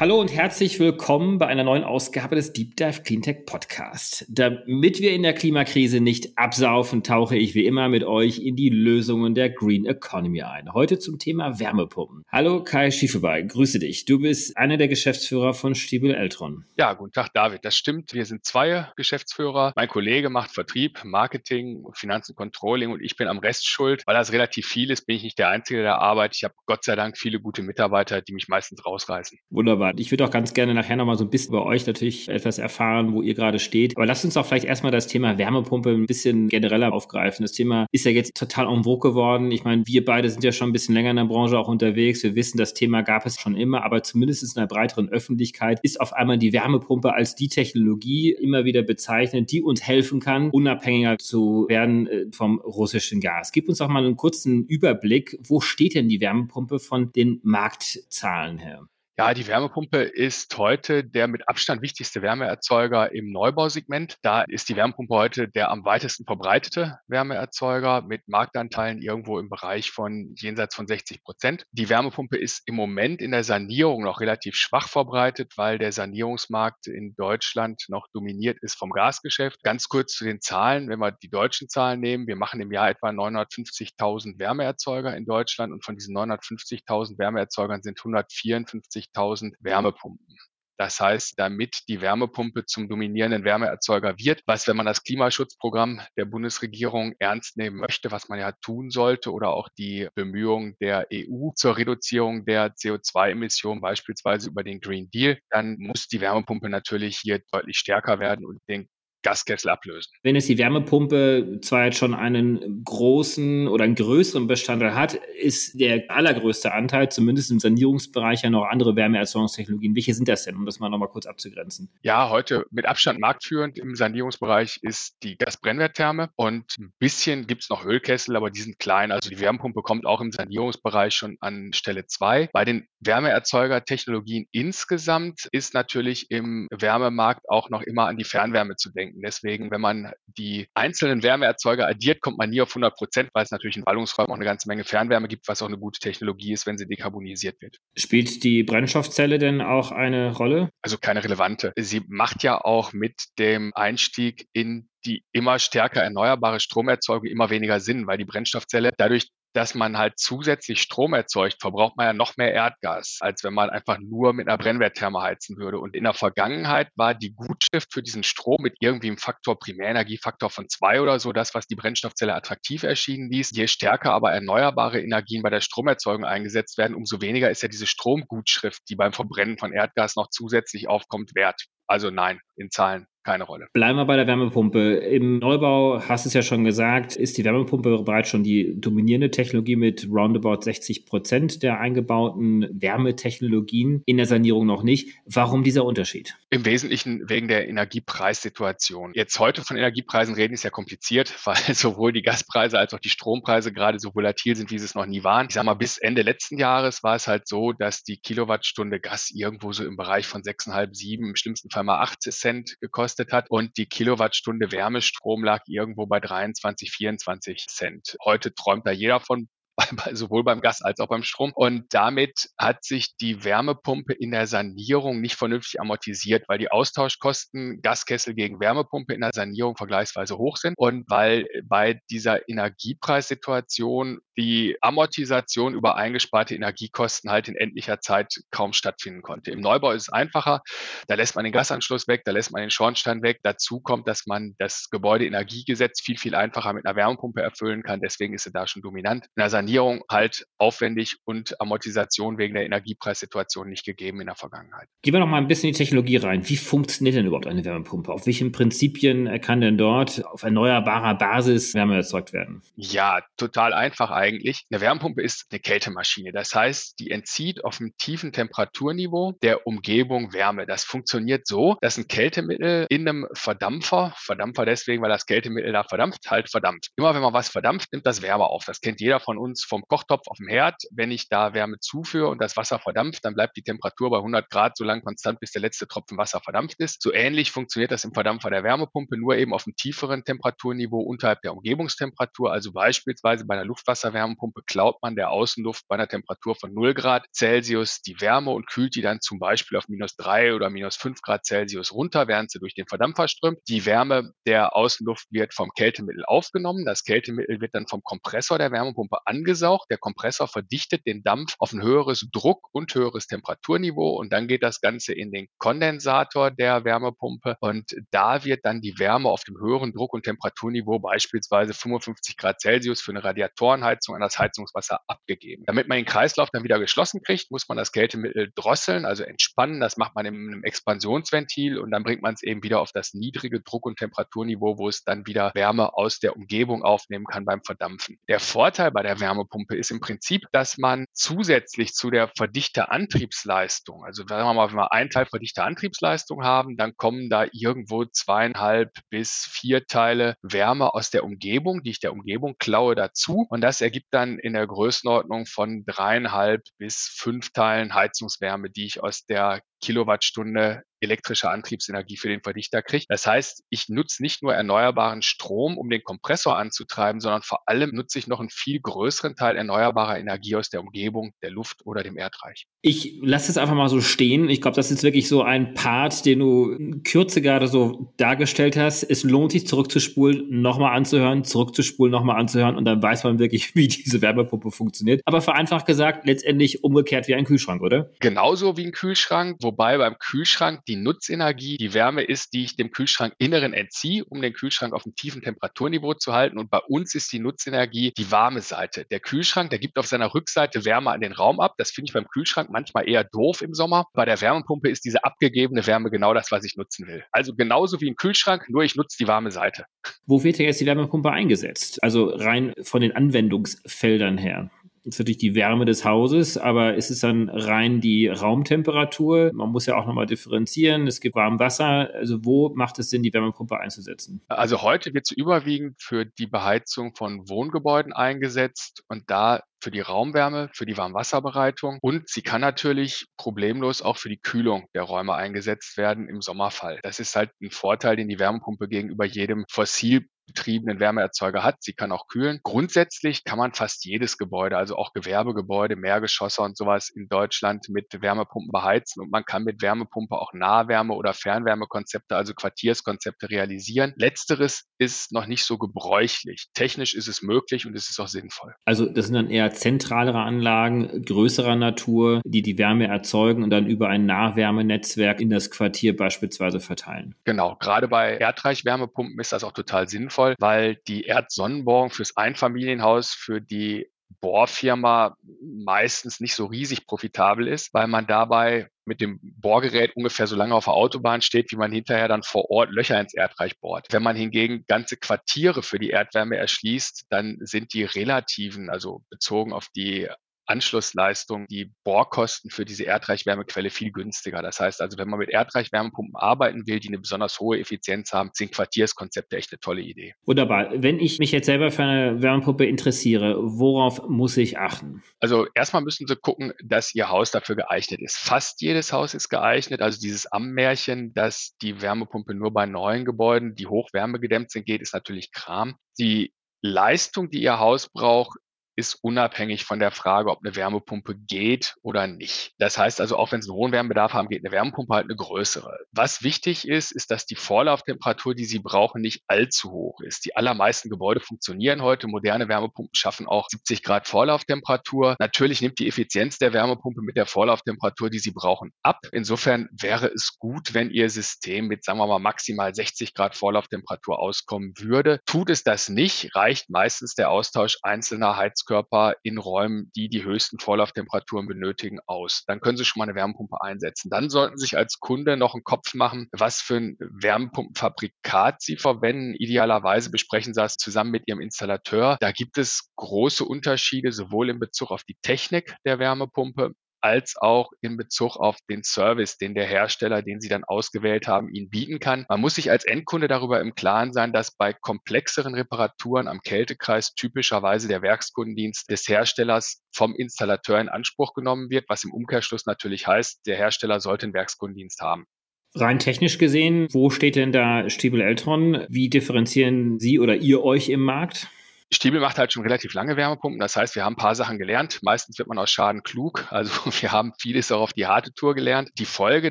Hallo 0.00 0.20
und 0.20 0.32
herzlich 0.32 0.80
willkommen 0.80 1.38
bei 1.38 1.46
einer 1.46 1.62
neuen 1.62 1.84
Ausgabe 1.84 2.34
des 2.34 2.52
Deep 2.52 2.76
Dive 2.76 3.02
Cleantech 3.04 3.46
Podcast. 3.46 4.26
Damit 4.28 5.00
wir 5.00 5.12
in 5.12 5.22
der 5.22 5.34
Klimakrise 5.34 6.00
nicht 6.00 6.36
absaufen, 6.36 7.04
tauche 7.04 7.36
ich 7.36 7.54
wie 7.54 7.64
immer 7.64 7.88
mit 7.88 8.02
euch 8.02 8.40
in 8.40 8.56
die 8.56 8.70
Lösungen 8.70 9.36
der 9.36 9.50
Green 9.50 9.86
Economy 9.86 10.42
ein. 10.42 10.72
Heute 10.74 10.98
zum 10.98 11.20
Thema 11.20 11.60
Wärmepumpen. 11.60 12.24
Hallo 12.28 12.64
Kai 12.64 12.90
Schiefebei, 12.90 13.42
grüße 13.42 13.78
dich. 13.78 14.04
Du 14.04 14.18
bist 14.18 14.56
einer 14.56 14.78
der 14.78 14.88
Geschäftsführer 14.88 15.54
von 15.54 15.76
Stiebel 15.76 16.12
Eltron. 16.12 16.64
Ja, 16.76 16.94
guten 16.94 17.12
Tag 17.12 17.32
David, 17.32 17.64
das 17.64 17.76
stimmt. 17.76 18.14
Wir 18.14 18.24
sind 18.24 18.44
zwei 18.44 18.88
Geschäftsführer. 18.96 19.72
Mein 19.76 19.86
Kollege 19.86 20.28
macht 20.28 20.50
Vertrieb, 20.50 21.04
Marketing, 21.04 21.84
Finanzen, 21.94 22.34
Controlling 22.34 22.90
und 22.90 23.00
ich 23.00 23.14
bin 23.16 23.28
am 23.28 23.38
Rest 23.38 23.68
schuld. 23.68 24.02
Weil 24.06 24.16
das 24.16 24.32
relativ 24.32 24.66
viel 24.66 24.90
ist, 24.90 25.06
bin 25.06 25.14
ich 25.14 25.22
nicht 25.22 25.38
der 25.38 25.50
Einzige, 25.50 25.82
der 25.82 26.00
arbeitet. 26.00 26.38
Ich 26.38 26.42
habe 26.42 26.54
Gott 26.66 26.82
sei 26.82 26.96
Dank 26.96 27.16
viele 27.16 27.38
gute 27.38 27.62
Mitarbeiter, 27.62 28.22
die 28.22 28.32
mich 28.32 28.48
meistens 28.48 28.84
rausreißen. 28.84 29.38
Wunderbar 29.50 29.83
wunderbar. 29.84 30.00
Ich 30.00 30.10
würde 30.10 30.24
auch 30.24 30.30
ganz 30.30 30.54
gerne 30.54 30.74
nachher 30.74 30.96
nochmal 30.96 31.16
so 31.16 31.24
ein 31.24 31.30
bisschen 31.30 31.50
über 31.50 31.66
euch 31.66 31.86
natürlich 31.86 32.28
etwas 32.28 32.58
erfahren, 32.58 33.12
wo 33.12 33.22
ihr 33.22 33.34
gerade 33.34 33.58
steht. 33.58 33.96
Aber 33.96 34.06
lasst 34.06 34.24
uns 34.24 34.36
auch 34.36 34.46
vielleicht 34.46 34.64
erstmal 34.64 34.92
das 34.92 35.06
Thema 35.06 35.38
Wärmepumpe 35.38 35.90
ein 35.90 36.06
bisschen 36.06 36.48
genereller 36.48 36.92
aufgreifen. 36.92 37.44
Das 37.44 37.52
Thema 37.52 37.86
ist 37.92 38.04
ja 38.04 38.10
jetzt 38.10 38.36
total 38.36 38.66
en 38.66 38.84
vogue 38.84 39.10
geworden. 39.10 39.50
Ich 39.50 39.64
meine, 39.64 39.82
wir 39.86 40.04
beide 40.04 40.30
sind 40.30 40.44
ja 40.44 40.52
schon 40.52 40.70
ein 40.70 40.72
bisschen 40.72 40.94
länger 40.94 41.10
in 41.10 41.16
der 41.16 41.24
Branche 41.24 41.58
auch 41.58 41.68
unterwegs. 41.68 42.22
Wir 42.22 42.34
wissen, 42.34 42.58
das 42.58 42.74
Thema 42.74 43.02
gab 43.02 43.26
es 43.26 43.38
schon 43.38 43.56
immer, 43.56 43.84
aber 43.84 44.02
zumindest 44.02 44.44
in 44.44 44.60
der 44.60 44.66
breiteren 44.66 45.08
Öffentlichkeit 45.08 45.80
ist 45.82 46.00
auf 46.00 46.12
einmal 46.12 46.38
die 46.38 46.52
Wärmepumpe 46.52 47.12
als 47.12 47.34
die 47.34 47.48
Technologie 47.48 48.32
immer 48.32 48.64
wieder 48.64 48.82
bezeichnet, 48.82 49.50
die 49.50 49.62
uns 49.62 49.82
helfen 49.82 50.20
kann, 50.20 50.50
unabhängiger 50.50 51.18
zu 51.18 51.66
werden 51.68 52.06
äh, 52.06 52.26
vom 52.32 52.60
russischen 52.60 53.20
Gas. 53.20 53.52
Gib 53.52 53.68
uns 53.68 53.78
doch 53.78 53.88
mal 53.88 54.04
einen 54.04 54.16
kurzen 54.16 54.64
Überblick. 54.64 55.38
Wo 55.42 55.60
steht 55.60 55.94
denn 55.94 56.08
die 56.08 56.20
Wärmepumpe 56.20 56.78
von 56.78 57.12
den 57.12 57.40
Marktzahlen 57.42 58.58
her? 58.58 58.86
Ja, 59.16 59.32
die 59.32 59.46
Wärmepumpe 59.46 59.98
ist 59.98 60.58
heute 60.58 61.04
der 61.04 61.28
mit 61.28 61.48
Abstand 61.48 61.82
wichtigste 61.82 62.20
Wärmeerzeuger 62.20 63.14
im 63.14 63.30
Neubausegment. 63.30 64.16
Da 64.22 64.42
ist 64.42 64.68
die 64.68 64.74
Wärmepumpe 64.74 65.14
heute 65.14 65.46
der 65.46 65.70
am 65.70 65.84
weitesten 65.84 66.24
verbreitete 66.24 66.98
Wärmeerzeuger 67.06 68.02
mit 68.02 68.26
Marktanteilen 68.26 69.00
irgendwo 69.00 69.38
im 69.38 69.48
Bereich 69.48 69.92
von 69.92 70.34
jenseits 70.36 70.74
von 70.74 70.88
60 70.88 71.22
Prozent. 71.22 71.64
Die 71.70 71.88
Wärmepumpe 71.88 72.36
ist 72.36 72.62
im 72.66 72.74
Moment 72.74 73.22
in 73.22 73.30
der 73.30 73.44
Sanierung 73.44 74.02
noch 74.02 74.18
relativ 74.18 74.56
schwach 74.56 74.88
verbreitet, 74.88 75.52
weil 75.56 75.78
der 75.78 75.92
Sanierungsmarkt 75.92 76.88
in 76.88 77.14
Deutschland 77.14 77.84
noch 77.86 78.08
dominiert 78.12 78.58
ist 78.62 78.74
vom 78.74 78.90
Gasgeschäft. 78.90 79.62
Ganz 79.62 79.86
kurz 79.86 80.14
zu 80.14 80.24
den 80.24 80.40
Zahlen. 80.40 80.88
Wenn 80.88 80.98
wir 80.98 81.12
die 81.12 81.30
deutschen 81.30 81.68
Zahlen 81.68 82.00
nehmen, 82.00 82.26
wir 82.26 82.34
machen 82.34 82.60
im 82.60 82.72
Jahr 82.72 82.90
etwa 82.90 83.10
950.000 83.10 84.40
Wärmeerzeuger 84.40 85.16
in 85.16 85.24
Deutschland 85.24 85.72
und 85.72 85.84
von 85.84 85.94
diesen 85.94 86.16
950.000 86.16 87.16
Wärmeerzeugern 87.16 87.80
sind 87.80 88.00
154 88.00 89.03
50.000 89.14 89.54
Wärmepumpen. 89.60 90.36
Das 90.76 90.98
heißt, 90.98 91.34
damit 91.38 91.82
die 91.88 92.00
Wärmepumpe 92.00 92.66
zum 92.66 92.88
dominierenden 92.88 93.44
Wärmeerzeuger 93.44 94.18
wird, 94.18 94.42
was, 94.46 94.66
wenn 94.66 94.76
man 94.76 94.86
das 94.86 95.04
Klimaschutzprogramm 95.04 96.00
der 96.16 96.24
Bundesregierung 96.24 97.14
ernst 97.20 97.56
nehmen 97.56 97.76
möchte, 97.76 98.10
was 98.10 98.28
man 98.28 98.40
ja 98.40 98.52
tun 98.60 98.90
sollte, 98.90 99.32
oder 99.32 99.50
auch 99.50 99.68
die 99.78 100.08
Bemühungen 100.16 100.74
der 100.80 101.06
EU 101.12 101.50
zur 101.54 101.76
Reduzierung 101.76 102.44
der 102.44 102.74
CO2-Emissionen, 102.74 103.80
beispielsweise 103.80 104.50
über 104.50 104.64
den 104.64 104.80
Green 104.80 105.08
Deal, 105.10 105.38
dann 105.50 105.76
muss 105.78 106.08
die 106.08 106.20
Wärmepumpe 106.20 106.68
natürlich 106.68 107.18
hier 107.18 107.40
deutlich 107.52 107.76
stärker 107.76 108.18
werden 108.18 108.44
und 108.44 108.58
den 108.68 108.88
Gaskessel 109.24 109.70
ablösen. 109.70 110.12
Wenn 110.22 110.36
jetzt 110.36 110.48
die 110.48 110.58
Wärmepumpe 110.58 111.58
zwar 111.62 111.86
jetzt 111.86 111.98
schon 111.98 112.14
einen 112.14 112.84
großen 112.84 113.66
oder 113.66 113.84
einen 113.84 113.96
größeren 113.96 114.46
Bestandteil 114.46 114.94
hat, 114.94 115.14
ist 115.14 115.80
der 115.80 116.04
allergrößte 116.08 116.72
Anteil, 116.72 117.10
zumindest 117.10 117.50
im 117.50 117.58
Sanierungsbereich, 117.58 118.42
ja 118.42 118.50
noch 118.50 118.66
andere 118.66 118.94
Wärmeerzeugungstechnologien. 118.94 119.96
Welche 119.96 120.14
sind 120.14 120.28
das 120.28 120.44
denn, 120.44 120.56
um 120.56 120.66
das 120.66 120.78
mal 120.78 120.90
nochmal 120.90 121.08
kurz 121.08 121.26
abzugrenzen? 121.26 121.90
Ja, 122.02 122.28
heute 122.30 122.66
mit 122.70 122.86
Abstand 122.86 123.18
marktführend 123.18 123.78
im 123.78 123.96
Sanierungsbereich 123.96 124.78
ist 124.82 125.16
die 125.22 125.36
Gasbrennwerttherme 125.36 126.30
und 126.36 126.76
ein 126.78 126.92
bisschen 126.98 127.46
gibt 127.46 127.62
es 127.62 127.70
noch 127.70 127.84
Ölkessel, 127.84 128.36
aber 128.36 128.50
die 128.50 128.60
sind 128.60 128.78
klein. 128.78 129.10
Also 129.10 129.30
die 129.30 129.40
Wärmepumpe 129.40 129.82
kommt 129.82 130.06
auch 130.06 130.20
im 130.20 130.32
Sanierungsbereich 130.32 131.14
schon 131.14 131.38
an 131.40 131.72
Stelle 131.72 132.06
zwei. 132.06 132.50
Bei 132.52 132.64
den 132.64 132.86
Wärmeerzeugertechnologien 133.00 134.46
insgesamt 134.52 135.48
ist 135.50 135.72
natürlich 135.72 136.30
im 136.30 136.68
Wärmemarkt 136.70 137.48
auch 137.48 137.70
noch 137.70 137.82
immer 137.82 138.06
an 138.06 138.18
die 138.18 138.24
Fernwärme 138.24 138.76
zu 138.76 138.92
denken 138.92 139.13
denken. 139.14 139.22
Deswegen, 139.22 139.70
wenn 139.70 139.80
man 139.80 140.12
die 140.26 140.66
einzelnen 140.74 141.22
Wärmeerzeuger 141.22 141.86
addiert, 141.86 142.20
kommt 142.20 142.38
man 142.38 142.50
nie 142.50 142.60
auf 142.60 142.70
100 142.70 142.94
Prozent, 142.96 143.30
weil 143.32 143.44
es 143.44 143.50
natürlich 143.50 143.76
in 143.76 143.84
Ballungsräumen 143.84 144.30
auch 144.30 144.36
eine 144.36 144.44
ganze 144.44 144.68
Menge 144.68 144.84
Fernwärme 144.84 145.28
gibt, 145.28 145.48
was 145.48 145.62
auch 145.62 145.68
eine 145.68 145.78
gute 145.78 146.00
Technologie 146.00 146.52
ist, 146.52 146.66
wenn 146.66 146.78
sie 146.78 146.86
dekarbonisiert 146.86 147.60
wird. 147.60 147.78
Spielt 147.96 148.42
die 148.44 148.62
Brennstoffzelle 148.62 149.38
denn 149.38 149.60
auch 149.60 149.92
eine 149.92 150.32
Rolle? 150.32 150.70
Also 150.82 150.98
keine 150.98 151.24
relevante. 151.24 151.72
Sie 151.76 152.02
macht 152.08 152.42
ja 152.42 152.60
auch 152.60 152.92
mit 152.92 153.14
dem 153.38 153.72
Einstieg 153.74 154.46
in 154.52 154.88
die 155.06 155.22
immer 155.32 155.58
stärker 155.58 156.02
erneuerbare 156.02 156.60
Stromerzeugung 156.60 157.26
immer 157.26 157.50
weniger 157.50 157.78
Sinn, 157.78 158.06
weil 158.06 158.16
die 158.16 158.24
Brennstoffzelle 158.24 158.92
dadurch 158.96 159.28
dass 159.54 159.74
man 159.74 159.96
halt 159.96 160.14
zusätzlich 160.18 160.82
Strom 160.82 161.14
erzeugt, 161.14 161.56
verbraucht 161.60 161.96
man 161.96 162.06
ja 162.06 162.12
noch 162.12 162.36
mehr 162.36 162.52
Erdgas, 162.52 163.18
als 163.20 163.44
wenn 163.44 163.54
man 163.54 163.70
einfach 163.70 163.98
nur 163.98 164.32
mit 164.32 164.48
einer 164.48 164.58
Brennwerttherme 164.58 165.22
heizen 165.22 165.56
würde. 165.56 165.78
Und 165.78 165.94
in 165.94 166.04
der 166.04 166.12
Vergangenheit 166.12 166.88
war 166.96 167.14
die 167.14 167.34
Gutschrift 167.34 167.92
für 167.92 168.02
diesen 168.02 168.24
Strom 168.24 168.58
mit 168.60 168.76
irgendwie 168.80 169.06
einem 169.06 169.16
Faktor, 169.18 169.58
Primärenergiefaktor 169.58 170.50
von 170.50 170.68
zwei 170.68 171.00
oder 171.00 171.20
so, 171.20 171.32
das, 171.32 171.54
was 171.54 171.66
die 171.68 171.76
Brennstoffzelle 171.76 172.34
attraktiv 172.34 172.82
erschienen 172.82 173.30
ließ. 173.30 173.52
Je 173.52 173.68
stärker 173.68 174.12
aber 174.12 174.32
erneuerbare 174.32 175.00
Energien 175.00 175.42
bei 175.42 175.50
der 175.50 175.60
Stromerzeugung 175.60 176.24
eingesetzt 176.24 176.76
werden, 176.76 176.96
umso 176.96 177.20
weniger 177.20 177.48
ist 177.50 177.62
ja 177.62 177.68
diese 177.68 177.86
Stromgutschrift, 177.86 178.82
die 178.88 178.96
beim 178.96 179.12
Verbrennen 179.12 179.56
von 179.56 179.72
Erdgas 179.72 180.16
noch 180.16 180.30
zusätzlich 180.30 180.88
aufkommt, 180.88 181.34
wert. 181.36 181.64
Also 181.86 182.10
nein, 182.10 182.40
in 182.56 182.70
Zahlen 182.70 183.06
keine 183.24 183.44
Rolle. 183.44 183.68
Bleiben 183.72 183.96
wir 183.96 184.04
bei 184.04 184.16
der 184.16 184.26
Wärmepumpe. 184.26 184.96
Im 184.96 185.38
Neubau, 185.38 186.00
hast 186.06 186.24
du 186.24 186.28
es 186.28 186.34
ja 186.34 186.42
schon 186.42 186.64
gesagt, 186.64 187.16
ist 187.16 187.38
die 187.38 187.44
Wärmepumpe 187.44 188.02
bereits 188.02 188.28
schon 188.28 188.44
die 188.44 188.78
dominierende 188.78 189.30
Technologie 189.30 189.76
mit 189.76 190.06
roundabout 190.10 190.60
60 190.62 191.06
Prozent 191.06 191.62
der 191.62 191.80
eingebauten 191.80 192.68
Wärmetechnologien, 192.70 194.02
in 194.04 194.18
der 194.18 194.26
Sanierung 194.26 194.66
noch 194.66 194.82
nicht. 194.82 195.08
Warum 195.24 195.64
dieser 195.64 195.84
Unterschied? 195.84 196.36
Im 196.50 196.64
Wesentlichen 196.64 197.28
wegen 197.28 197.48
der 197.48 197.68
Energiepreissituation. 197.68 199.12
Jetzt 199.14 199.38
heute 199.38 199.62
von 199.62 199.76
Energiepreisen 199.76 200.34
reden 200.34 200.54
ist 200.54 200.62
ja 200.62 200.70
kompliziert, 200.70 201.34
weil 201.46 201.74
sowohl 201.74 202.12
die 202.12 202.22
Gaspreise 202.22 202.78
als 202.78 202.92
auch 202.92 203.00
die 203.00 203.08
Strompreise 203.08 203.72
gerade 203.72 203.98
so 203.98 204.14
volatil 204.14 204.54
sind, 204.54 204.70
wie 204.70 204.78
sie 204.78 204.84
es 204.84 204.94
noch 204.94 205.06
nie 205.06 205.24
waren. 205.24 205.46
Ich 205.48 205.54
sage 205.54 205.66
mal, 205.66 205.74
bis 205.74 205.96
Ende 205.96 206.22
letzten 206.22 206.58
Jahres 206.58 207.02
war 207.02 207.16
es 207.16 207.26
halt 207.26 207.48
so, 207.48 207.72
dass 207.72 208.02
die 208.02 208.18
Kilowattstunde 208.18 209.00
Gas 209.00 209.30
irgendwo 209.34 209.72
so 209.72 209.84
im 209.84 209.96
Bereich 209.96 210.26
von 210.26 210.42
6,5, 210.42 210.94
7, 210.94 211.28
im 211.28 211.36
schlimmsten 211.36 211.70
Fall 211.70 211.84
mal 211.84 212.00
80 212.00 212.34
Cent 212.34 212.76
gekostet 212.80 213.13
gekostet 213.14 213.32
hat 213.32 213.50
und 213.50 213.76
die 213.76 213.86
Kilowattstunde 213.86 214.72
Wärmestrom 214.72 215.44
lag 215.44 215.62
irgendwo 215.66 216.06
bei 216.06 216.20
23, 216.20 216.90
24 216.90 217.66
Cent. 217.68 218.16
Heute 218.24 218.54
träumt 218.54 218.86
da 218.86 218.90
jeder 218.90 219.20
von, 219.20 219.48
sowohl 220.12 220.44
beim 220.44 220.60
Gas 220.60 220.82
als 220.82 221.00
auch 221.00 221.08
beim 221.08 221.22
Strom. 221.22 221.52
Und 221.54 221.86
damit 221.92 222.48
hat 222.58 222.84
sich 222.84 223.16
die 223.16 223.44
Wärmepumpe 223.44 224.12
in 224.12 224.30
der 224.30 224.46
Sanierung 224.46 225.20
nicht 225.20 225.36
vernünftig 225.36 225.80
amortisiert, 225.80 226.44
weil 226.48 226.58
die 226.58 226.70
Austauschkosten 226.70 227.80
Gaskessel 227.82 228.34
gegen 228.34 228.60
Wärmepumpe 228.60 229.14
in 229.14 229.20
der 229.20 229.32
Sanierung 229.34 229.76
vergleichsweise 229.76 230.36
hoch 230.36 230.56
sind 230.56 230.74
und 230.76 231.04
weil 231.08 231.46
bei 231.64 232.00
dieser 232.10 232.48
Energiepreissituation 232.48 234.20
die 234.36 234.76
Amortisation 234.80 235.74
über 235.74 235.96
eingesparte 235.96 236.54
Energiekosten 236.54 237.30
halt 237.30 237.48
in 237.48 237.56
endlicher 237.56 238.00
Zeit 238.00 238.34
kaum 238.50 238.72
stattfinden 238.72 239.22
konnte. 239.22 239.50
Im 239.50 239.60
Neubau 239.60 239.92
ist 239.92 240.02
es 240.02 240.12
einfacher. 240.12 240.62
Da 241.06 241.14
lässt 241.14 241.36
man 241.36 241.44
den 241.44 241.52
Gasanschluss 241.52 242.08
weg, 242.08 242.22
da 242.24 242.32
lässt 242.32 242.52
man 242.52 242.60
den 242.60 242.70
Schornstein 242.70 243.22
weg. 243.22 243.38
Dazu 243.42 243.80
kommt, 243.80 244.08
dass 244.08 244.26
man 244.26 244.54
das 244.58 244.88
Gebäudeenergiegesetz 244.90 246.00
viel, 246.00 246.18
viel 246.18 246.34
einfacher 246.34 246.72
mit 246.72 246.86
einer 246.86 246.96
Wärmepumpe 246.96 247.42
erfüllen 247.42 247.82
kann. 247.82 248.00
Deswegen 248.00 248.34
ist 248.34 248.44
sie 248.44 248.52
da 248.52 248.66
schon 248.66 248.82
dominant. 248.82 249.26
In 249.36 249.40
der 249.40 249.50
Sanierung 249.64 250.04
halt 250.10 250.46
aufwendig 250.58 251.16
und 251.24 251.58
Amortisation 251.60 252.36
wegen 252.36 252.54
der 252.54 252.66
Energiepreissituation 252.66 253.70
nicht 253.70 253.84
gegeben 253.84 254.20
in 254.20 254.26
der 254.26 254.36
Vergangenheit. 254.36 254.88
Gehen 255.02 255.14
wir 255.14 255.20
noch 255.20 255.26
mal 255.26 255.38
ein 255.38 255.48
bisschen 255.48 255.68
in 255.68 255.72
die 255.72 255.78
Technologie 255.78 256.16
rein. 256.16 256.46
Wie 256.48 256.56
funktioniert 256.56 257.16
denn 257.16 257.26
überhaupt 257.26 257.46
eine 257.46 257.64
Wärmepumpe? 257.64 258.12
Auf 258.12 258.26
welchen 258.26 258.52
Prinzipien 258.52 259.40
kann 259.40 259.62
denn 259.62 259.78
dort 259.78 260.24
auf 260.26 260.42
erneuerbarer 260.42 261.14
Basis 261.16 261.74
Wärme 261.74 261.96
erzeugt 261.96 262.34
werden? 262.34 262.62
Ja, 262.76 263.22
total 263.38 263.72
einfach 263.72 264.10
eigentlich. 264.10 264.64
Eine 264.70 264.82
Wärmepumpe 264.82 265.22
ist 265.22 265.46
eine 265.50 265.60
Kältemaschine. 265.60 266.32
Das 266.32 266.54
heißt, 266.54 266.98
die 266.98 267.10
entzieht 267.10 267.64
auf 267.64 267.80
einem 267.80 267.96
tiefen 267.96 268.32
Temperaturniveau 268.32 269.32
der 269.42 269.66
Umgebung 269.66 270.34
Wärme. 270.34 270.66
Das 270.66 270.84
funktioniert 270.84 271.46
so, 271.46 271.76
dass 271.80 271.96
ein 271.96 272.06
Kältemittel 272.06 272.86
in 272.90 273.08
einem 273.08 273.26
Verdampfer, 273.32 274.12
Verdampfer 274.18 274.66
deswegen, 274.66 275.02
weil 275.02 275.10
das 275.10 275.24
Kältemittel 275.24 275.72
da 275.72 275.84
verdampft, 275.84 276.30
halt 276.30 276.50
verdampft. 276.50 276.90
Immer 276.96 277.14
wenn 277.14 277.22
man 277.22 277.32
was 277.32 277.48
verdampft, 277.48 277.92
nimmt 277.92 278.06
das 278.06 278.20
Wärme 278.20 278.44
auf. 278.44 278.64
Das 278.66 278.80
kennt 278.80 279.00
jeder 279.00 279.20
von 279.20 279.38
uns 279.38 279.53
uns 279.54 279.64
vom 279.64 279.86
Kochtopf 279.86 280.26
auf 280.26 280.38
dem 280.38 280.48
Herd. 280.48 280.82
Wenn 280.90 281.12
ich 281.12 281.28
da 281.28 281.54
Wärme 281.54 281.78
zuführe 281.78 282.28
und 282.28 282.40
das 282.40 282.56
Wasser 282.56 282.80
verdampft, 282.80 283.24
dann 283.24 283.34
bleibt 283.34 283.56
die 283.56 283.62
Temperatur 283.62 284.10
bei 284.10 284.16
100 284.16 284.50
Grad 284.50 284.76
so 284.76 284.82
lange 284.82 285.02
konstant, 285.02 285.38
bis 285.38 285.52
der 285.52 285.62
letzte 285.62 285.86
Tropfen 285.86 286.18
Wasser 286.18 286.40
verdampft 286.40 286.80
ist. 286.80 287.00
So 287.00 287.12
ähnlich 287.12 287.52
funktioniert 287.52 287.92
das 287.92 288.04
im 288.04 288.12
Verdampfer 288.12 288.50
der 288.50 288.64
Wärmepumpe, 288.64 289.16
nur 289.16 289.36
eben 289.36 289.54
auf 289.54 289.64
einem 289.66 289.76
tieferen 289.76 290.24
Temperaturniveau 290.24 291.00
unterhalb 291.00 291.40
der 291.42 291.52
Umgebungstemperatur. 291.52 292.52
Also 292.52 292.72
beispielsweise 292.72 293.44
bei 293.46 293.54
einer 293.54 293.64
Luftwasserwärmepumpe 293.64 294.62
klaut 294.66 294.96
man 295.02 295.14
der 295.14 295.30
Außenluft 295.30 295.86
bei 295.86 295.94
einer 295.94 296.08
Temperatur 296.08 296.56
von 296.56 296.74
0 296.74 296.94
Grad 296.94 297.26
Celsius 297.32 298.02
die 298.02 298.20
Wärme 298.20 298.50
und 298.50 298.66
kühlt 298.66 298.96
die 298.96 299.02
dann 299.02 299.20
zum 299.20 299.38
Beispiel 299.38 299.78
auf 299.78 299.88
minus 299.88 300.16
3 300.16 300.54
oder 300.54 300.68
minus 300.68 300.96
5 300.96 301.22
Grad 301.22 301.46
Celsius 301.46 301.92
runter, 301.92 302.26
während 302.26 302.50
sie 302.50 302.58
durch 302.58 302.74
den 302.74 302.86
Verdampfer 302.88 303.28
strömt. 303.28 303.60
Die 303.68 303.86
Wärme 303.86 304.32
der 304.46 304.74
Außenluft 304.74 305.28
wird 305.30 305.54
vom 305.54 305.70
Kältemittel 305.76 306.24
aufgenommen. 306.26 306.84
Das 306.84 307.04
Kältemittel 307.04 307.60
wird 307.60 307.74
dann 307.74 307.86
vom 307.86 308.02
Kompressor 308.02 308.58
der 308.58 308.72
Wärmepumpe 308.72 309.18
angesaugt. 309.44 309.90
Der 309.90 309.98
Kompressor 309.98 310.48
verdichtet 310.48 311.06
den 311.06 311.22
Dampf 311.22 311.54
auf 311.58 311.72
ein 311.72 311.82
höheres 311.82 312.26
Druck- 312.32 312.68
und 312.72 312.94
höheres 312.94 313.26
Temperaturniveau 313.26 314.18
und 314.18 314.32
dann 314.32 314.48
geht 314.48 314.62
das 314.62 314.80
Ganze 314.80 315.12
in 315.12 315.30
den 315.32 315.48
Kondensator 315.58 316.50
der 316.50 316.84
Wärmepumpe 316.84 317.56
und 317.60 317.94
da 318.10 318.44
wird 318.44 318.64
dann 318.64 318.80
die 318.80 318.98
Wärme 318.98 319.28
auf 319.28 319.44
dem 319.44 319.56
höheren 319.58 319.92
Druck- 319.92 320.14
und 320.14 320.24
Temperaturniveau, 320.24 320.98
beispielsweise 320.98 321.74
55 321.74 322.36
Grad 322.36 322.60
Celsius 322.60 323.02
für 323.02 323.12
eine 323.12 323.22
Radiatorenheizung 323.22 324.14
an 324.14 324.22
das 324.22 324.38
Heizungswasser 324.38 325.00
abgegeben. 325.06 325.64
Damit 325.66 325.88
man 325.88 325.96
den 325.96 326.06
Kreislauf 326.06 326.48
dann 326.50 326.64
wieder 326.64 326.78
geschlossen 326.78 327.20
kriegt, 327.22 327.50
muss 327.50 327.68
man 327.68 327.76
das 327.76 327.92
Kältemittel 327.92 328.50
drosseln, 328.54 329.04
also 329.04 329.24
entspannen. 329.24 329.80
Das 329.80 329.96
macht 329.96 330.14
man 330.14 330.24
in 330.24 330.34
einem 330.34 330.64
Expansionsventil 330.64 331.78
und 331.78 331.90
dann 331.90 332.02
bringt 332.02 332.22
man 332.22 332.34
es 332.34 332.42
eben 332.42 332.62
wieder 332.62 332.80
auf 332.80 332.92
das 332.92 333.12
niedrige 333.12 333.60
Druck- 333.60 333.86
und 333.86 333.98
Temperaturniveau, 333.98 334.78
wo 334.78 334.88
es 334.88 335.04
dann 335.04 335.26
wieder 335.26 335.52
Wärme 335.54 335.94
aus 335.94 336.18
der 336.18 336.36
Umgebung 336.36 336.82
aufnehmen 336.82 337.26
kann 337.26 337.44
beim 337.44 337.62
Verdampfen. 337.62 338.18
Der 338.28 338.40
Vorteil 338.40 338.90
bei 338.94 339.02
der 339.02 339.20
Wärmepumpe 339.34 339.76
ist 339.76 339.90
im 339.90 340.00
Prinzip, 340.00 340.46
dass 340.52 340.78
man 340.78 341.06
zusätzlich 341.12 341.92
zu 341.92 342.10
der 342.10 342.30
verdichte 342.36 342.90
Antriebsleistung, 342.90 344.04
also 344.04 344.24
sagen 344.26 344.46
wir 344.46 344.54
mal, 344.54 344.68
wenn 344.68 344.76
wir 344.76 344.92
einen 344.92 345.10
Teil 345.10 345.26
verdichte 345.26 345.64
Antriebsleistung 345.64 346.44
haben, 346.44 346.76
dann 346.76 346.96
kommen 346.96 347.28
da 347.28 347.46
irgendwo 347.52 348.04
zweieinhalb 348.04 348.90
bis 349.10 349.48
vier 349.50 349.86
Teile 349.86 350.36
Wärme 350.42 350.94
aus 350.94 351.10
der 351.10 351.24
Umgebung, 351.24 351.82
die 351.82 351.90
ich 351.90 352.00
der 352.00 352.12
Umgebung 352.12 352.54
klaue 352.58 352.94
dazu. 352.94 353.46
Und 353.48 353.60
das 353.60 353.80
ergibt 353.80 354.08
dann 354.10 354.38
in 354.38 354.54
der 354.54 354.66
Größenordnung 354.66 355.46
von 355.46 355.84
dreieinhalb 355.86 356.62
bis 356.78 357.14
fünf 357.16 357.50
Teilen 357.52 357.94
Heizungswärme, 357.94 358.70
die 358.70 358.86
ich 358.86 359.02
aus 359.02 359.24
der 359.26 359.60
Kilowattstunde 359.84 360.82
elektrische 361.04 361.50
Antriebsenergie 361.50 362.16
für 362.16 362.28
den 362.28 362.40
Verdichter 362.40 362.82
kriege. 362.82 363.04
Das 363.08 363.26
heißt, 363.26 363.62
ich 363.70 363.88
nutze 363.88 364.22
nicht 364.22 364.42
nur 364.42 364.54
erneuerbaren 364.54 365.22
Strom, 365.22 365.78
um 365.78 365.90
den 365.90 366.02
Kompressor 366.02 366.56
anzutreiben, 366.56 367.20
sondern 367.20 367.42
vor 367.42 367.60
allem 367.66 367.90
nutze 367.94 368.18
ich 368.18 368.26
noch 368.26 368.40
einen 368.40 368.50
viel 368.50 368.80
größeren 368.80 369.36
Teil 369.36 369.56
erneuerbarer 369.56 370.18
Energie 370.18 370.56
aus 370.56 370.70
der 370.70 370.80
Umgebung, 370.80 371.32
der 371.42 371.50
Luft 371.50 371.82
oder 371.84 372.02
dem 372.02 372.16
Erdreich. 372.16 372.66
Ich 372.82 373.18
lasse 373.22 373.50
es 373.50 373.58
einfach 373.58 373.74
mal 373.74 373.88
so 373.88 374.00
stehen. 374.00 374.48
Ich 374.48 374.60
glaube, 374.60 374.76
das 374.76 374.90
ist 374.90 375.02
wirklich 375.02 375.28
so 375.28 375.42
ein 375.42 375.74
Part, 375.74 376.24
den 376.24 376.38
du 376.38 376.72
in 376.72 377.02
Kürze 377.02 377.42
gerade 377.42 377.68
so 377.68 378.12
dargestellt 378.16 378.76
hast. 378.76 379.02
Es 379.04 379.22
lohnt 379.22 379.52
sich 379.52 379.66
zurückzuspulen, 379.66 380.62
nochmal 380.62 380.96
anzuhören, 380.96 381.44
zurückzuspulen, 381.44 382.10
nochmal 382.10 382.40
anzuhören 382.40 382.76
und 382.76 382.84
dann 382.84 383.02
weiß 383.02 383.24
man 383.24 383.38
wirklich, 383.38 383.74
wie 383.74 383.88
diese 383.88 384.22
Wärmepumpe 384.22 384.70
funktioniert. 384.70 385.20
Aber 385.26 385.42
vereinfacht 385.42 385.86
gesagt, 385.86 386.26
letztendlich 386.26 386.82
umgekehrt 386.82 387.28
wie 387.28 387.34
ein 387.34 387.44
Kühlschrank, 387.44 387.82
oder? 387.82 388.10
Genauso 388.20 388.76
wie 388.76 388.86
ein 388.86 388.92
Kühlschrank, 388.92 389.58
wobei 389.74 389.98
beim 389.98 390.16
Kühlschrank 390.18 390.84
die 390.86 390.94
Nutzenergie 390.94 391.78
die 391.78 391.94
Wärme 391.94 392.22
ist, 392.22 392.52
die 392.52 392.62
ich 392.62 392.76
dem 392.76 392.92
Kühlschrank 392.92 393.34
inneren 393.38 393.72
entziehe, 393.72 394.24
um 394.24 394.40
den 394.40 394.52
Kühlschrank 394.52 394.92
auf 394.92 395.04
einem 395.04 395.16
tiefen 395.16 395.42
Temperaturniveau 395.42 396.14
zu 396.14 396.32
halten. 396.32 396.58
Und 396.58 396.70
bei 396.70 396.78
uns 396.78 397.16
ist 397.16 397.32
die 397.32 397.40
Nutzenergie 397.40 398.12
die 398.16 398.30
warme 398.30 398.60
Seite. 398.60 399.04
Der 399.10 399.18
Kühlschrank, 399.18 399.70
der 399.70 399.80
gibt 399.80 399.98
auf 399.98 400.06
seiner 400.06 400.32
Rückseite 400.32 400.84
Wärme 400.84 401.10
an 401.10 401.20
den 401.20 401.32
Raum 401.32 401.58
ab. 401.58 401.74
Das 401.76 401.90
finde 401.90 402.10
ich 402.10 402.12
beim 402.12 402.28
Kühlschrank 402.28 402.70
manchmal 402.70 403.08
eher 403.08 403.24
doof 403.24 403.62
im 403.62 403.74
Sommer. 403.74 404.06
Bei 404.12 404.24
der 404.24 404.40
Wärmepumpe 404.40 404.88
ist 404.88 405.04
diese 405.04 405.24
abgegebene 405.24 405.84
Wärme 405.88 406.10
genau 406.10 406.34
das, 406.34 406.52
was 406.52 406.64
ich 406.64 406.76
nutzen 406.76 407.08
will. 407.08 407.24
Also 407.32 407.52
genauso 407.54 408.00
wie 408.00 408.08
ein 408.08 408.16
Kühlschrank, 408.16 408.66
nur 408.68 408.84
ich 408.84 408.94
nutze 408.94 409.18
die 409.18 409.26
warme 409.26 409.50
Seite. 409.50 409.86
Wo 410.24 410.44
wird 410.44 410.58
denn 410.60 410.66
jetzt 410.66 410.80
die 410.80 410.86
Wärmepumpe 410.86 411.32
eingesetzt? 411.32 412.00
Also 412.00 412.26
rein 412.26 412.74
von 412.82 413.00
den 413.00 413.16
Anwendungsfeldern 413.16 414.38
her 414.38 414.70
ist 415.04 415.18
natürlich 415.18 415.38
die 415.38 415.54
Wärme 415.54 415.84
des 415.84 416.04
Hauses, 416.04 416.56
aber 416.56 416.94
ist 416.94 417.10
es 417.10 417.20
dann 417.20 417.48
rein 417.48 418.00
die 418.00 418.28
Raumtemperatur? 418.28 419.50
Man 419.52 419.70
muss 419.70 419.86
ja 419.86 419.96
auch 419.96 420.06
nochmal 420.06 420.26
differenzieren. 420.26 421.06
Es 421.06 421.20
gibt 421.20 421.34
warm 421.34 421.58
Wasser. 421.58 422.10
Also 422.14 422.44
wo 422.44 422.70
macht 422.74 422.98
es 422.98 423.10
Sinn, 423.10 423.22
die 423.22 423.32
Wärmepumpe 423.32 423.78
einzusetzen? 423.78 424.42
Also 424.48 424.82
heute 424.82 425.12
wird 425.12 425.26
sie 425.26 425.34
überwiegend 425.34 425.96
für 426.00 426.24
die 426.24 426.46
Beheizung 426.46 427.14
von 427.14 427.48
Wohngebäuden 427.48 428.12
eingesetzt 428.12 429.02
und 429.08 429.24
da 429.26 429.62
für 429.82 429.90
die 429.90 430.00
Raumwärme, 430.00 430.70
für 430.72 430.86
die 430.86 430.96
Warmwasserbereitung 430.96 431.98
und 432.00 432.26
sie 432.26 432.40
kann 432.40 432.62
natürlich 432.62 433.26
problemlos 433.36 434.00
auch 434.00 434.16
für 434.16 434.30
die 434.30 434.38
Kühlung 434.38 434.86
der 434.94 435.02
Räume 435.02 435.34
eingesetzt 435.34 435.98
werden 435.98 436.26
im 436.26 436.40
Sommerfall. 436.40 437.00
Das 437.02 437.20
ist 437.20 437.36
halt 437.36 437.50
ein 437.60 437.70
Vorteil, 437.70 438.16
den 438.16 438.28
die 438.28 438.38
Wärmepumpe 438.38 438.88
gegenüber 438.88 439.26
jedem 439.26 439.66
fossil 439.68 440.26
betriebenen 440.46 441.00
Wärmeerzeuger 441.00 441.62
hat. 441.62 441.76
Sie 441.80 441.92
kann 441.92 442.12
auch 442.12 442.26
kühlen. 442.28 442.60
Grundsätzlich 442.62 443.44
kann 443.44 443.58
man 443.58 443.72
fast 443.72 444.04
jedes 444.04 444.38
Gebäude, 444.38 444.76
also 444.76 444.96
auch 444.96 445.12
Gewerbegebäude, 445.12 445.96
Mehrgeschosse 445.96 446.62
und 446.62 446.76
sowas 446.76 447.08
in 447.08 447.28
Deutschland 447.28 447.88
mit 447.88 448.06
Wärmepumpen 448.20 448.72
beheizen 448.72 449.22
und 449.22 449.30
man 449.30 449.44
kann 449.44 449.64
mit 449.64 449.82
Wärmepumpe 449.82 450.36
auch 450.36 450.52
Nahwärme- 450.52 451.14
oder 451.14 451.32
Fernwärmekonzepte, 451.32 452.36
also 452.36 452.54
Quartierskonzepte 452.54 453.50
realisieren. 453.50 454.14
Letzteres 454.16 454.84
ist 454.98 455.32
noch 455.32 455.46
nicht 455.46 455.64
so 455.64 455.78
gebräuchlich. 455.78 456.68
Technisch 456.74 457.14
ist 457.14 457.28
es 457.28 457.42
möglich 457.42 457.86
und 457.86 457.94
es 457.96 458.10
ist 458.10 458.20
auch 458.20 458.28
sinnvoll. 458.28 458.74
Also 458.84 459.06
das 459.06 459.26
sind 459.26 459.34
dann 459.34 459.50
eher 459.50 459.72
zentralere 459.72 460.40
Anlagen 460.40 461.24
größerer 461.24 461.76
Natur, 461.76 462.40
die 462.44 462.62
die 462.62 462.78
Wärme 462.78 463.06
erzeugen 463.06 463.62
und 463.62 463.70
dann 463.70 463.86
über 463.86 464.08
ein 464.08 464.26
Nahwärmenetzwerk 464.26 465.40
in 465.40 465.50
das 465.50 465.70
Quartier 465.70 466.16
beispielsweise 466.16 466.80
verteilen. 466.80 467.34
Genau, 467.44 467.76
gerade 467.76 468.08
bei 468.08 468.36
Erdreichwärmepumpen 468.36 469.38
ist 469.40 469.52
das 469.52 469.64
auch 469.64 469.72
total 469.72 470.08
sinnvoll, 470.08 470.33
weil 470.38 470.96
die 471.08 471.24
Erdsonnenbohrung 471.24 472.10
fürs 472.10 472.36
Einfamilienhaus 472.36 473.30
für 473.30 473.60
die 473.60 474.08
Bohrfirma 474.40 475.36
meistens 475.62 476.40
nicht 476.40 476.54
so 476.54 476.66
riesig 476.66 477.06
profitabel 477.06 477.68
ist, 477.68 477.94
weil 477.94 478.06
man 478.06 478.26
dabei 478.26 478.88
mit 479.06 479.20
dem 479.20 479.38
Bohrgerät 479.42 480.16
ungefähr 480.16 480.46
so 480.46 480.56
lange 480.56 480.74
auf 480.74 480.84
der 480.84 480.94
Autobahn 480.94 481.42
steht, 481.42 481.70
wie 481.72 481.76
man 481.76 481.92
hinterher 481.92 482.28
dann 482.28 482.42
vor 482.42 482.70
Ort 482.70 482.90
Löcher 482.90 483.20
ins 483.20 483.34
Erdreich 483.34 483.78
bohrt. 483.80 484.06
Wenn 484.10 484.22
man 484.22 484.36
hingegen 484.36 484.84
ganze 484.86 485.16
Quartiere 485.16 485.82
für 485.82 485.98
die 485.98 486.10
Erdwärme 486.10 486.56
erschließt, 486.56 487.26
dann 487.30 487.58
sind 487.60 487.92
die 487.94 488.04
relativen, 488.04 488.90
also 488.90 489.22
bezogen 489.30 489.72
auf 489.72 489.88
die 489.94 490.28
Anschlussleistung 490.66 491.66
die 491.68 491.92
Bohrkosten 492.04 492.70
für 492.70 492.84
diese 492.84 493.04
Erdreichwärmequelle 493.04 493.90
viel 493.90 494.12
günstiger. 494.12 494.62
Das 494.62 494.80
heißt 494.80 495.00
also, 495.00 495.18
wenn 495.18 495.28
man 495.28 495.38
mit 495.38 495.50
Erdreichwärmepumpen 495.50 496.36
arbeiten 496.36 496.86
will, 496.86 497.00
die 497.00 497.08
eine 497.08 497.18
besonders 497.18 497.60
hohe 497.60 497.78
Effizienz 497.78 498.32
haben, 498.32 498.50
sind 498.52 498.72
Quartierskonzepte 498.72 499.56
echt 499.56 499.72
eine 499.72 499.80
tolle 499.80 500.02
Idee. 500.02 500.34
Wunderbar. 500.44 500.90
Wenn 500.94 501.20
ich 501.20 501.38
mich 501.38 501.52
jetzt 501.52 501.66
selber 501.66 501.90
für 501.90 502.04
eine 502.04 502.42
Wärmepumpe 502.42 502.84
interessiere, 502.86 503.56
worauf 503.60 504.26
muss 504.28 504.56
ich 504.56 504.78
achten? 504.78 505.22
Also 505.40 505.66
erstmal 505.74 506.02
müssen 506.02 506.26
Sie 506.26 506.36
gucken, 506.36 506.72
dass 506.82 507.14
Ihr 507.14 507.28
Haus 507.28 507.50
dafür 507.50 507.76
geeignet 507.76 508.20
ist. 508.20 508.36
Fast 508.36 508.80
jedes 508.80 509.12
Haus 509.12 509.34
ist 509.34 509.48
geeignet. 509.48 510.00
Also 510.00 510.20
dieses 510.20 510.46
Ammärchen, 510.46 511.34
dass 511.34 511.76
die 511.82 512.00
Wärmepumpe 512.00 512.54
nur 512.54 512.72
bei 512.72 512.86
neuen 512.86 513.24
Gebäuden, 513.24 513.74
die 513.74 513.86
hochwärmegedämmt 513.86 514.70
sind, 514.70 514.86
geht, 514.86 515.02
ist 515.02 515.14
natürlich 515.14 515.52
Kram. 515.52 515.96
Die 516.18 516.52
Leistung, 516.82 517.48
die 517.48 517.62
Ihr 517.62 517.78
Haus 517.78 518.10
braucht, 518.10 518.58
ist 518.96 519.14
unabhängig 519.22 519.84
von 519.84 519.98
der 519.98 520.10
Frage, 520.10 520.50
ob 520.50 520.60
eine 520.64 520.76
Wärmepumpe 520.76 521.34
geht 521.34 521.96
oder 522.02 522.26
nicht. 522.26 522.72
Das 522.78 522.96
heißt 522.98 523.20
also, 523.20 523.36
auch 523.36 523.50
wenn 523.52 523.62
Sie 523.62 523.70
einen 523.70 523.76
hohen 523.76 523.92
Wärmebedarf 523.92 524.32
haben, 524.32 524.48
geht 524.48 524.64
eine 524.64 524.72
Wärmepumpe 524.72 525.14
halt 525.14 525.24
eine 525.24 525.36
größere. 525.36 525.98
Was 526.12 526.42
wichtig 526.42 526.86
ist, 526.86 527.10
ist, 527.10 527.30
dass 527.30 527.46
die 527.46 527.56
Vorlauftemperatur, 527.56 528.54
die 528.54 528.64
Sie 528.64 528.78
brauchen, 528.78 529.20
nicht 529.20 529.42
allzu 529.48 529.90
hoch 529.90 530.20
ist. 530.20 530.44
Die 530.44 530.56
allermeisten 530.56 531.10
Gebäude 531.10 531.40
funktionieren 531.40 532.02
heute. 532.02 532.28
Moderne 532.28 532.68
Wärmepumpen 532.68 533.14
schaffen 533.14 533.46
auch 533.46 533.68
70 533.68 534.02
Grad 534.02 534.28
Vorlauftemperatur. 534.28 535.36
Natürlich 535.38 535.80
nimmt 535.80 535.98
die 535.98 536.06
Effizienz 536.06 536.58
der 536.58 536.72
Wärmepumpe 536.72 537.22
mit 537.22 537.36
der 537.36 537.46
Vorlauftemperatur, 537.46 538.30
die 538.30 538.38
Sie 538.38 538.52
brauchen, 538.52 538.92
ab. 539.02 539.18
Insofern 539.32 539.88
wäre 539.90 540.28
es 540.28 540.56
gut, 540.58 540.94
wenn 540.94 541.10
Ihr 541.10 541.30
System 541.30 541.88
mit, 541.88 542.04
sagen 542.04 542.18
wir 542.18 542.26
mal, 542.26 542.38
maximal 542.38 542.94
60 542.94 543.34
Grad 543.34 543.56
Vorlauftemperatur 543.56 544.38
auskommen 544.38 544.92
würde. 544.98 545.40
Tut 545.46 545.70
es 545.70 545.82
das 545.82 546.08
nicht, 546.08 546.54
reicht 546.54 546.90
meistens 546.90 547.34
der 547.34 547.50
Austausch 547.50 547.98
einzelner 548.02 548.56
Heizungen 548.56 548.83
Heizkörper 548.84 549.34
in 549.42 549.58
Räumen, 549.58 550.10
die 550.14 550.28
die 550.28 550.44
höchsten 550.44 550.78
Vorlauftemperaturen 550.78 551.66
benötigen, 551.66 552.18
aus. 552.26 552.64
Dann 552.66 552.80
können 552.80 552.96
Sie 552.96 553.04
schon 553.04 553.20
mal 553.20 553.24
eine 553.24 553.34
Wärmepumpe 553.34 553.80
einsetzen. 553.80 554.30
Dann 554.30 554.50
sollten 554.50 554.76
Sie 554.76 554.84
sich 554.84 554.96
als 554.96 555.18
Kunde 555.20 555.56
noch 555.56 555.74
einen 555.74 555.84
Kopf 555.84 556.14
machen, 556.14 556.48
was 556.52 556.80
für 556.80 556.96
ein 556.96 557.16
Wärmepumpenfabrikat 557.18 558.82
Sie 558.82 558.96
verwenden. 558.96 559.54
Idealerweise 559.54 560.30
besprechen 560.30 560.74
Sie 560.74 560.80
das 560.80 560.96
zusammen 560.96 561.30
mit 561.30 561.44
Ihrem 561.46 561.60
Installateur. 561.60 562.36
Da 562.40 562.52
gibt 562.52 562.78
es 562.78 563.10
große 563.16 563.64
Unterschiede, 563.64 564.32
sowohl 564.32 564.70
in 564.70 564.78
Bezug 564.78 565.10
auf 565.10 565.24
die 565.24 565.36
Technik 565.42 565.96
der 566.04 566.18
Wärmepumpe 566.18 566.92
als 567.24 567.56
auch 567.56 567.90
in 568.02 568.18
Bezug 568.18 568.56
auf 568.58 568.76
den 568.90 569.02
Service, 569.02 569.56
den 569.56 569.74
der 569.74 569.86
Hersteller, 569.86 570.42
den 570.42 570.60
Sie 570.60 570.68
dann 570.68 570.84
ausgewählt 570.84 571.48
haben, 571.48 571.70
Ihnen 571.72 571.88
bieten 571.88 572.18
kann. 572.18 572.44
Man 572.50 572.60
muss 572.60 572.74
sich 572.74 572.90
als 572.90 573.04
Endkunde 573.04 573.48
darüber 573.48 573.80
im 573.80 573.94
Klaren 573.94 574.34
sein, 574.34 574.52
dass 574.52 574.76
bei 574.76 574.92
komplexeren 574.92 575.74
Reparaturen 575.74 576.48
am 576.48 576.60
Kältekreis 576.60 577.34
typischerweise 577.34 578.08
der 578.08 578.20
Werkskundendienst 578.20 579.10
des 579.10 579.26
Herstellers 579.26 580.02
vom 580.14 580.36
Installateur 580.36 581.00
in 581.00 581.08
Anspruch 581.08 581.54
genommen 581.54 581.88
wird, 581.88 582.04
was 582.08 582.24
im 582.24 582.32
Umkehrschluss 582.32 582.84
natürlich 582.84 583.26
heißt, 583.26 583.66
der 583.66 583.76
Hersteller 583.76 584.20
sollte 584.20 584.44
einen 584.44 584.54
Werkskundendienst 584.54 585.22
haben. 585.22 585.46
Rein 585.94 586.18
technisch 586.18 586.58
gesehen, 586.58 587.08
wo 587.12 587.30
steht 587.30 587.56
denn 587.56 587.72
da 587.72 588.10
Stiebel 588.10 588.42
Eltron? 588.42 589.06
Wie 589.08 589.30
differenzieren 589.30 590.18
Sie 590.18 590.38
oder 590.38 590.56
ihr 590.56 590.82
euch 590.82 591.08
im 591.08 591.20
Markt? 591.20 591.68
Stiebel 592.14 592.40
macht 592.40 592.58
halt 592.58 592.72
schon 592.72 592.82
relativ 592.82 593.12
lange 593.14 593.36
Wärmepumpen. 593.36 593.80
Das 593.80 593.96
heißt, 593.96 594.14
wir 594.14 594.24
haben 594.24 594.34
ein 594.34 594.36
paar 594.36 594.54
Sachen 594.54 594.78
gelernt. 594.78 595.18
Meistens 595.22 595.58
wird 595.58 595.68
man 595.68 595.78
aus 595.78 595.90
Schaden 595.90 596.22
klug. 596.22 596.66
Also 596.70 596.90
wir 597.20 597.32
haben 597.32 597.52
vieles 597.60 597.92
auch 597.92 598.00
auf 598.00 598.12
die 598.12 598.26
harte 598.26 598.52
Tour 598.54 598.74
gelernt. 598.74 599.10
Die 599.18 599.24
Folge 599.24 599.70